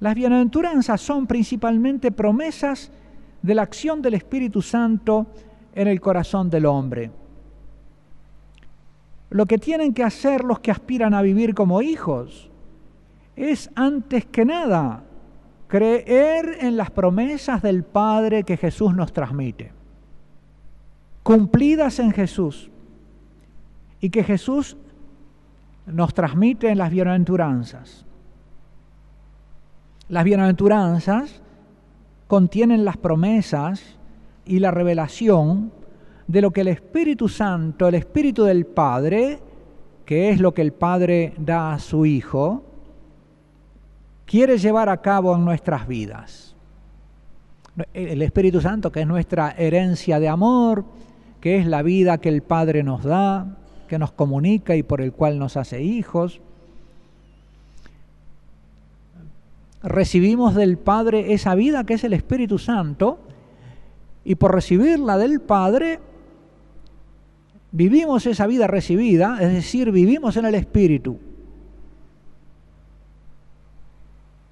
Las 0.00 0.14
bienaventuranzas 0.14 1.00
son 1.00 1.26
principalmente 1.26 2.10
promesas 2.10 2.90
de 3.40 3.54
la 3.54 3.62
acción 3.62 4.02
del 4.02 4.14
Espíritu 4.14 4.60
Santo 4.60 5.26
en 5.74 5.88
el 5.88 6.00
corazón 6.00 6.50
del 6.50 6.66
hombre. 6.66 7.10
Lo 9.30 9.46
que 9.46 9.58
tienen 9.58 9.94
que 9.94 10.02
hacer 10.02 10.44
los 10.44 10.60
que 10.60 10.70
aspiran 10.70 11.14
a 11.14 11.22
vivir 11.22 11.54
como 11.54 11.82
hijos 11.82 12.50
es 13.36 13.70
antes 13.74 14.26
que 14.26 14.44
nada 14.44 15.04
creer 15.68 16.58
en 16.60 16.76
las 16.76 16.90
promesas 16.90 17.62
del 17.62 17.82
Padre 17.82 18.44
que 18.44 18.58
Jesús 18.58 18.94
nos 18.94 19.12
transmite, 19.12 19.72
cumplidas 21.22 21.98
en 21.98 22.10
Jesús, 22.12 22.70
y 23.98 24.10
que 24.10 24.24
Jesús 24.24 24.76
nos 25.86 26.14
transmiten 26.14 26.78
las 26.78 26.90
bienaventuranzas. 26.90 28.04
Las 30.08 30.24
bienaventuranzas 30.24 31.42
contienen 32.26 32.84
las 32.84 32.96
promesas 32.96 33.98
y 34.44 34.58
la 34.58 34.70
revelación 34.70 35.72
de 36.26 36.40
lo 36.40 36.50
que 36.50 36.62
el 36.62 36.68
Espíritu 36.68 37.28
Santo, 37.28 37.88
el 37.88 37.94
Espíritu 37.94 38.44
del 38.44 38.66
Padre, 38.66 39.40
que 40.04 40.30
es 40.30 40.40
lo 40.40 40.52
que 40.54 40.62
el 40.62 40.72
Padre 40.72 41.34
da 41.38 41.74
a 41.74 41.78
su 41.78 42.06
Hijo, 42.06 42.64
quiere 44.24 44.58
llevar 44.58 44.88
a 44.88 45.00
cabo 45.02 45.34
en 45.34 45.44
nuestras 45.44 45.86
vidas. 45.86 46.56
El 47.94 48.22
Espíritu 48.22 48.60
Santo, 48.60 48.92
que 48.92 49.00
es 49.00 49.06
nuestra 49.06 49.52
herencia 49.52 50.20
de 50.20 50.28
amor, 50.28 50.84
que 51.40 51.58
es 51.58 51.66
la 51.66 51.82
vida 51.82 52.18
que 52.18 52.28
el 52.28 52.42
Padre 52.42 52.82
nos 52.82 53.02
da, 53.02 53.58
que 53.92 53.98
nos 53.98 54.12
comunica 54.12 54.74
y 54.74 54.82
por 54.82 55.02
el 55.02 55.12
cual 55.12 55.38
nos 55.38 55.58
hace 55.58 55.82
hijos. 55.82 56.40
Recibimos 59.82 60.54
del 60.54 60.78
Padre 60.78 61.34
esa 61.34 61.54
vida 61.54 61.84
que 61.84 61.92
es 61.92 62.04
el 62.04 62.14
Espíritu 62.14 62.58
Santo 62.58 63.18
Y 64.24 64.36
por 64.36 64.54
recibirla 64.54 65.18
del 65.18 65.42
Padre, 65.42 65.98
vivimos 67.70 68.24
esa 68.24 68.46
vida 68.46 68.66
recibida, 68.66 69.36
es 69.42 69.52
decir, 69.52 69.92
vivimos 69.92 70.38
en 70.38 70.46
el 70.46 70.54
Espíritu. 70.54 71.18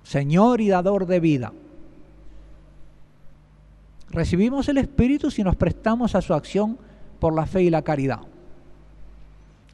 Señor 0.03 0.61
y 0.61 0.69
dador 0.69 1.07
de 1.07 1.19
vida. 1.19 1.51
Recibimos 4.11 4.69
el 4.69 4.77
Espíritu 4.77 5.31
si 5.31 5.43
nos 5.43 5.57
prestamos 5.57 6.15
a 6.15 6.21
su 6.21 6.35
acción 6.35 6.77
por 7.19 7.35
la 7.35 7.47
fe 7.47 7.63
y 7.63 7.71
la 7.71 7.81
caridad. 7.81 8.21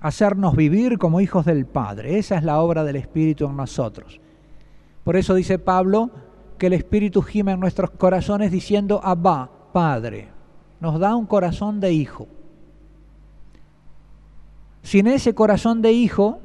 Hacernos 0.00 0.54
vivir 0.54 0.98
como 0.98 1.20
hijos 1.20 1.44
del 1.44 1.66
Padre. 1.66 2.18
Esa 2.18 2.36
es 2.36 2.44
la 2.44 2.60
obra 2.60 2.84
del 2.84 2.96
Espíritu 2.96 3.46
en 3.46 3.56
nosotros. 3.56 4.20
Por 5.04 5.16
eso 5.16 5.34
dice 5.34 5.58
Pablo 5.58 6.10
que 6.58 6.66
el 6.66 6.72
Espíritu 6.72 7.22
gime 7.22 7.52
en 7.52 7.60
nuestros 7.60 7.90
corazones 7.90 8.50
diciendo, 8.50 9.00
Abba, 9.02 9.50
Padre. 9.72 10.28
Nos 10.80 10.98
da 10.98 11.14
un 11.14 11.26
corazón 11.26 11.80
de 11.80 11.92
hijo. 11.92 12.28
Sin 14.82 15.06
ese 15.06 15.34
corazón 15.34 15.82
de 15.82 15.92
hijo, 15.92 16.38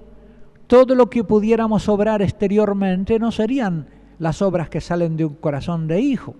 todo 0.67 0.95
lo 0.95 1.09
que 1.09 1.23
pudiéramos 1.23 1.89
obrar 1.89 2.21
exteriormente 2.21 3.19
no 3.19 3.31
serían 3.31 3.87
las 4.19 4.41
obras 4.41 4.69
que 4.69 4.81
salen 4.81 5.17
de 5.17 5.25
un 5.25 5.35
corazón 5.35 5.87
de 5.87 5.99
hijo. 5.99 6.35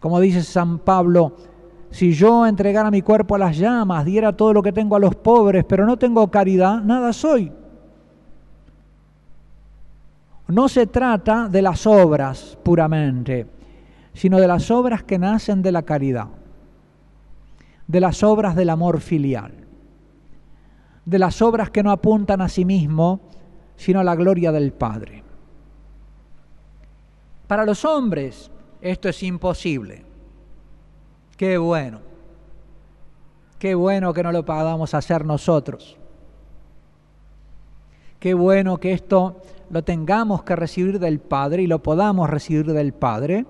Como 0.00 0.18
dice 0.18 0.42
San 0.42 0.78
Pablo, 0.80 1.36
si 1.90 2.12
yo 2.12 2.46
entregara 2.46 2.90
mi 2.90 3.02
cuerpo 3.02 3.34
a 3.34 3.38
las 3.38 3.56
llamas, 3.58 4.04
diera 4.04 4.36
todo 4.36 4.52
lo 4.52 4.62
que 4.62 4.72
tengo 4.72 4.96
a 4.96 5.00
los 5.00 5.14
pobres, 5.16 5.64
pero 5.64 5.84
no 5.86 5.96
tengo 5.96 6.30
caridad, 6.30 6.80
nada 6.82 7.12
soy. 7.12 7.52
No 10.46 10.68
se 10.68 10.86
trata 10.86 11.48
de 11.48 11.62
las 11.62 11.86
obras 11.86 12.58
puramente, 12.62 13.46
sino 14.14 14.38
de 14.38 14.46
las 14.46 14.70
obras 14.70 15.02
que 15.02 15.18
nacen 15.18 15.62
de 15.62 15.72
la 15.72 15.82
caridad, 15.82 16.28
de 17.86 18.00
las 18.00 18.22
obras 18.22 18.54
del 18.54 18.70
amor 18.70 19.00
filial, 19.00 19.52
de 21.04 21.18
las 21.18 21.42
obras 21.42 21.70
que 21.70 21.82
no 21.82 21.90
apuntan 21.90 22.40
a 22.40 22.48
sí 22.48 22.64
mismo, 22.64 23.20
sino 23.76 24.00
a 24.00 24.04
la 24.04 24.14
gloria 24.14 24.52
del 24.52 24.72
Padre. 24.72 25.24
Para 27.46 27.64
los 27.64 27.84
hombres 27.84 28.50
esto 28.80 29.08
es 29.08 29.22
imposible. 29.24 30.09
Qué 31.40 31.56
bueno. 31.56 32.00
Qué 33.58 33.74
bueno 33.74 34.12
que 34.12 34.22
no 34.22 34.30
lo 34.30 34.44
podamos 34.44 34.92
hacer 34.92 35.24
nosotros. 35.24 35.96
Qué 38.18 38.34
bueno 38.34 38.76
que 38.76 38.92
esto 38.92 39.40
lo 39.70 39.82
tengamos 39.82 40.42
que 40.42 40.54
recibir 40.54 40.98
del 40.98 41.18
Padre 41.18 41.62
y 41.62 41.66
lo 41.66 41.82
podamos 41.82 42.28
recibir 42.28 42.66
del 42.66 42.92
Padre. 42.92 43.46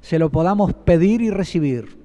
Se 0.00 0.18
lo 0.18 0.30
podamos 0.30 0.72
pedir 0.72 1.20
y 1.20 1.28
recibir. 1.28 1.98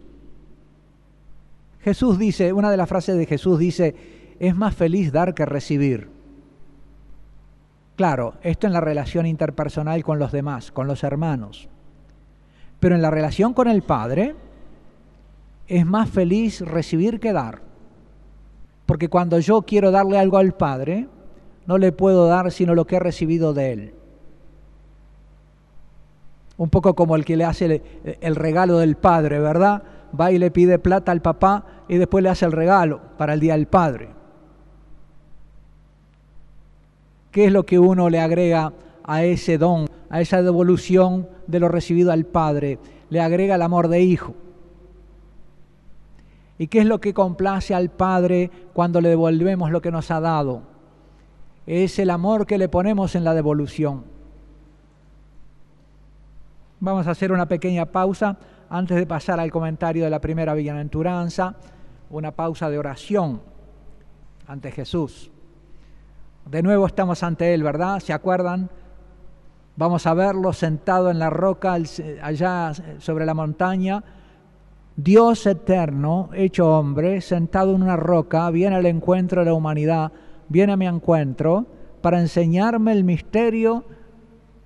Jesús 1.79 2.19
dice, 2.19 2.51
una 2.51 2.69
de 2.69 2.75
las 2.75 2.89
frases 2.89 3.15
de 3.15 3.25
Jesús 3.25 3.59
dice, 3.59 3.95
es 4.37 4.53
más 4.53 4.75
feliz 4.75 5.13
dar 5.13 5.33
que 5.33 5.45
recibir. 5.45 6.09
Claro, 7.95 8.33
esto 8.41 8.67
en 8.67 8.73
la 8.73 8.81
relación 8.81 9.27
interpersonal 9.27 10.03
con 10.03 10.19
los 10.19 10.33
demás, 10.33 10.73
con 10.73 10.87
los 10.87 11.05
hermanos. 11.05 11.69
Pero 12.81 12.95
en 12.95 13.01
la 13.01 13.11
relación 13.11 13.53
con 13.53 13.69
el 13.69 13.81
Padre 13.81 14.35
es 15.67 15.85
más 15.85 16.09
feliz 16.09 16.61
recibir 16.61 17.19
que 17.19 17.33
dar. 17.33 17.61
Porque 18.85 19.09
cuando 19.09 19.39
yo 19.39 19.63
quiero 19.63 19.91
darle 19.91 20.17
algo 20.17 20.37
al 20.37 20.53
Padre, 20.53 21.07
no 21.65 21.77
le 21.77 21.91
puedo 21.91 22.27
dar 22.27 22.51
sino 22.51 22.73
lo 22.73 22.85
que 22.87 22.95
he 22.95 22.99
recibido 22.99 23.53
de 23.53 23.73
Él. 23.73 23.93
Un 26.57 26.69
poco 26.69 26.95
como 26.95 27.15
el 27.15 27.25
que 27.25 27.37
le 27.37 27.43
hace 27.43 27.81
el, 28.21 28.35
regalo 28.35 28.77
del 28.77 28.95
Padre, 28.95 29.39
¿verdad? 29.39 29.83
Va 30.19 30.31
y 30.31 30.39
le 30.39 30.49
pide 30.49 30.79
plata 30.79 31.11
al 31.11 31.21
papá 31.21 31.65
y 31.87 31.97
después 31.97 32.23
le 32.23 32.29
hace 32.29 32.45
el 32.45 32.53
regalo 32.53 33.01
para 33.17 33.33
el 33.33 33.41
Día 33.41 33.53
del 33.53 33.67
Padre. 33.67 34.09
¿Qué 37.29 37.45
es 37.45 37.51
lo 37.51 37.65
que 37.65 37.77
uno 37.77 38.09
le 38.09 38.19
agrega 38.19 38.73
a 39.03 39.23
ese 39.23 39.57
don, 39.57 39.87
a 40.09 40.21
esa 40.21 40.41
devolución 40.41 41.27
de 41.45 41.59
lo 41.59 41.67
recibido 41.67 42.11
al 42.11 42.25
Padre? 42.25 42.79
Le 43.09 43.19
agrega 43.21 43.55
el 43.55 43.61
amor 43.61 43.89
de 43.89 44.01
hijo. 44.01 44.33
¿Y 46.57 46.67
qué 46.67 46.79
es 46.79 46.85
lo 46.85 46.99
que 46.99 47.13
complace 47.13 47.75
al 47.75 47.89
Padre 47.89 48.49
cuando 48.73 48.99
le 49.01 49.09
devolvemos 49.09 49.71
lo 49.71 49.81
que 49.81 49.91
nos 49.91 50.09
ha 50.11 50.19
dado? 50.19 50.63
Es 51.65 51.99
el 51.99 52.09
amor 52.09 52.45
que 52.45 52.57
le 52.57 52.69
ponemos 52.69 53.15
en 53.15 53.23
la 53.23 53.33
devolución. 53.33 54.03
Vamos 56.79 57.07
a 57.07 57.11
hacer 57.11 57.31
una 57.31 57.47
pequeña 57.47 57.85
pausa 57.85 58.37
antes 58.69 58.97
de 58.97 59.05
pasar 59.05 59.39
al 59.39 59.51
comentario 59.51 60.03
de 60.03 60.09
la 60.09 60.19
primera 60.19 60.53
bienaventuranza, 60.53 61.55
una 62.09 62.31
pausa 62.31 62.69
de 62.69 62.79
oración 62.79 63.41
ante 64.47 64.71
Jesús. 64.71 65.31
De 66.49 66.63
nuevo 66.63 66.87
estamos 66.87 67.23
ante 67.23 67.53
Él, 67.53 67.63
¿verdad? 67.63 67.99
¿Se 67.99 68.13
acuerdan? 68.13 68.69
Vamos 69.75 70.07
a 70.07 70.13
verlo 70.13 70.53
sentado 70.53 71.11
en 71.11 71.19
la 71.19 71.29
roca 71.29 71.77
allá 72.21 72.71
sobre 72.99 73.25
la 73.25 73.33
montaña. 73.33 74.03
Dios 74.97 75.45
eterno, 75.45 76.31
hecho 76.33 76.67
hombre, 76.71 77.21
sentado 77.21 77.75
en 77.75 77.83
una 77.83 77.95
roca, 77.95 78.49
viene 78.49 78.77
al 78.77 78.87
encuentro 78.87 79.41
de 79.41 79.45
la 79.45 79.53
humanidad, 79.53 80.11
viene 80.49 80.73
a 80.73 80.77
mi 80.77 80.87
encuentro 80.87 81.67
para 82.01 82.19
enseñarme 82.19 82.93
el 82.93 83.03
misterio 83.03 83.85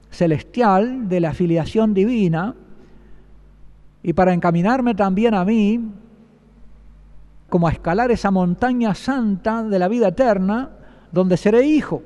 celestial 0.10 1.10
de 1.10 1.20
la 1.20 1.34
filiación 1.34 1.94
divina 1.94 2.56
y 4.02 4.14
para 4.14 4.34
encaminarme 4.34 4.96
también 4.96 5.34
a 5.34 5.44
mí 5.44 5.92
como 7.50 7.68
a 7.68 7.72
escalar 7.72 8.10
esa 8.10 8.32
montaña 8.32 8.96
santa 8.96 9.64
de 9.64 9.80
la 9.80 9.90
vida 9.90 10.08
eterna 10.08 10.70
donde 11.12 11.36
seré 11.36 11.66
hijo 11.66 12.04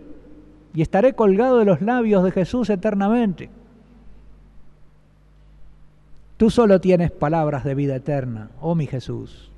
y 0.73 0.81
estaré 0.81 1.13
colgado 1.13 1.59
de 1.59 1.65
los 1.65 1.79
labios 1.79 2.23
de 2.23 2.31
Jesús 2.31 2.71
eternamente. 2.71 3.51
Tú 6.37 6.49
solo 6.49 6.81
tienes 6.81 7.11
palabras 7.11 7.63
de 7.63 7.75
vida 7.75 7.95
eterna, 7.95 8.49
oh 8.59 8.75
mi 8.75 8.87
Jesús. 8.87 9.54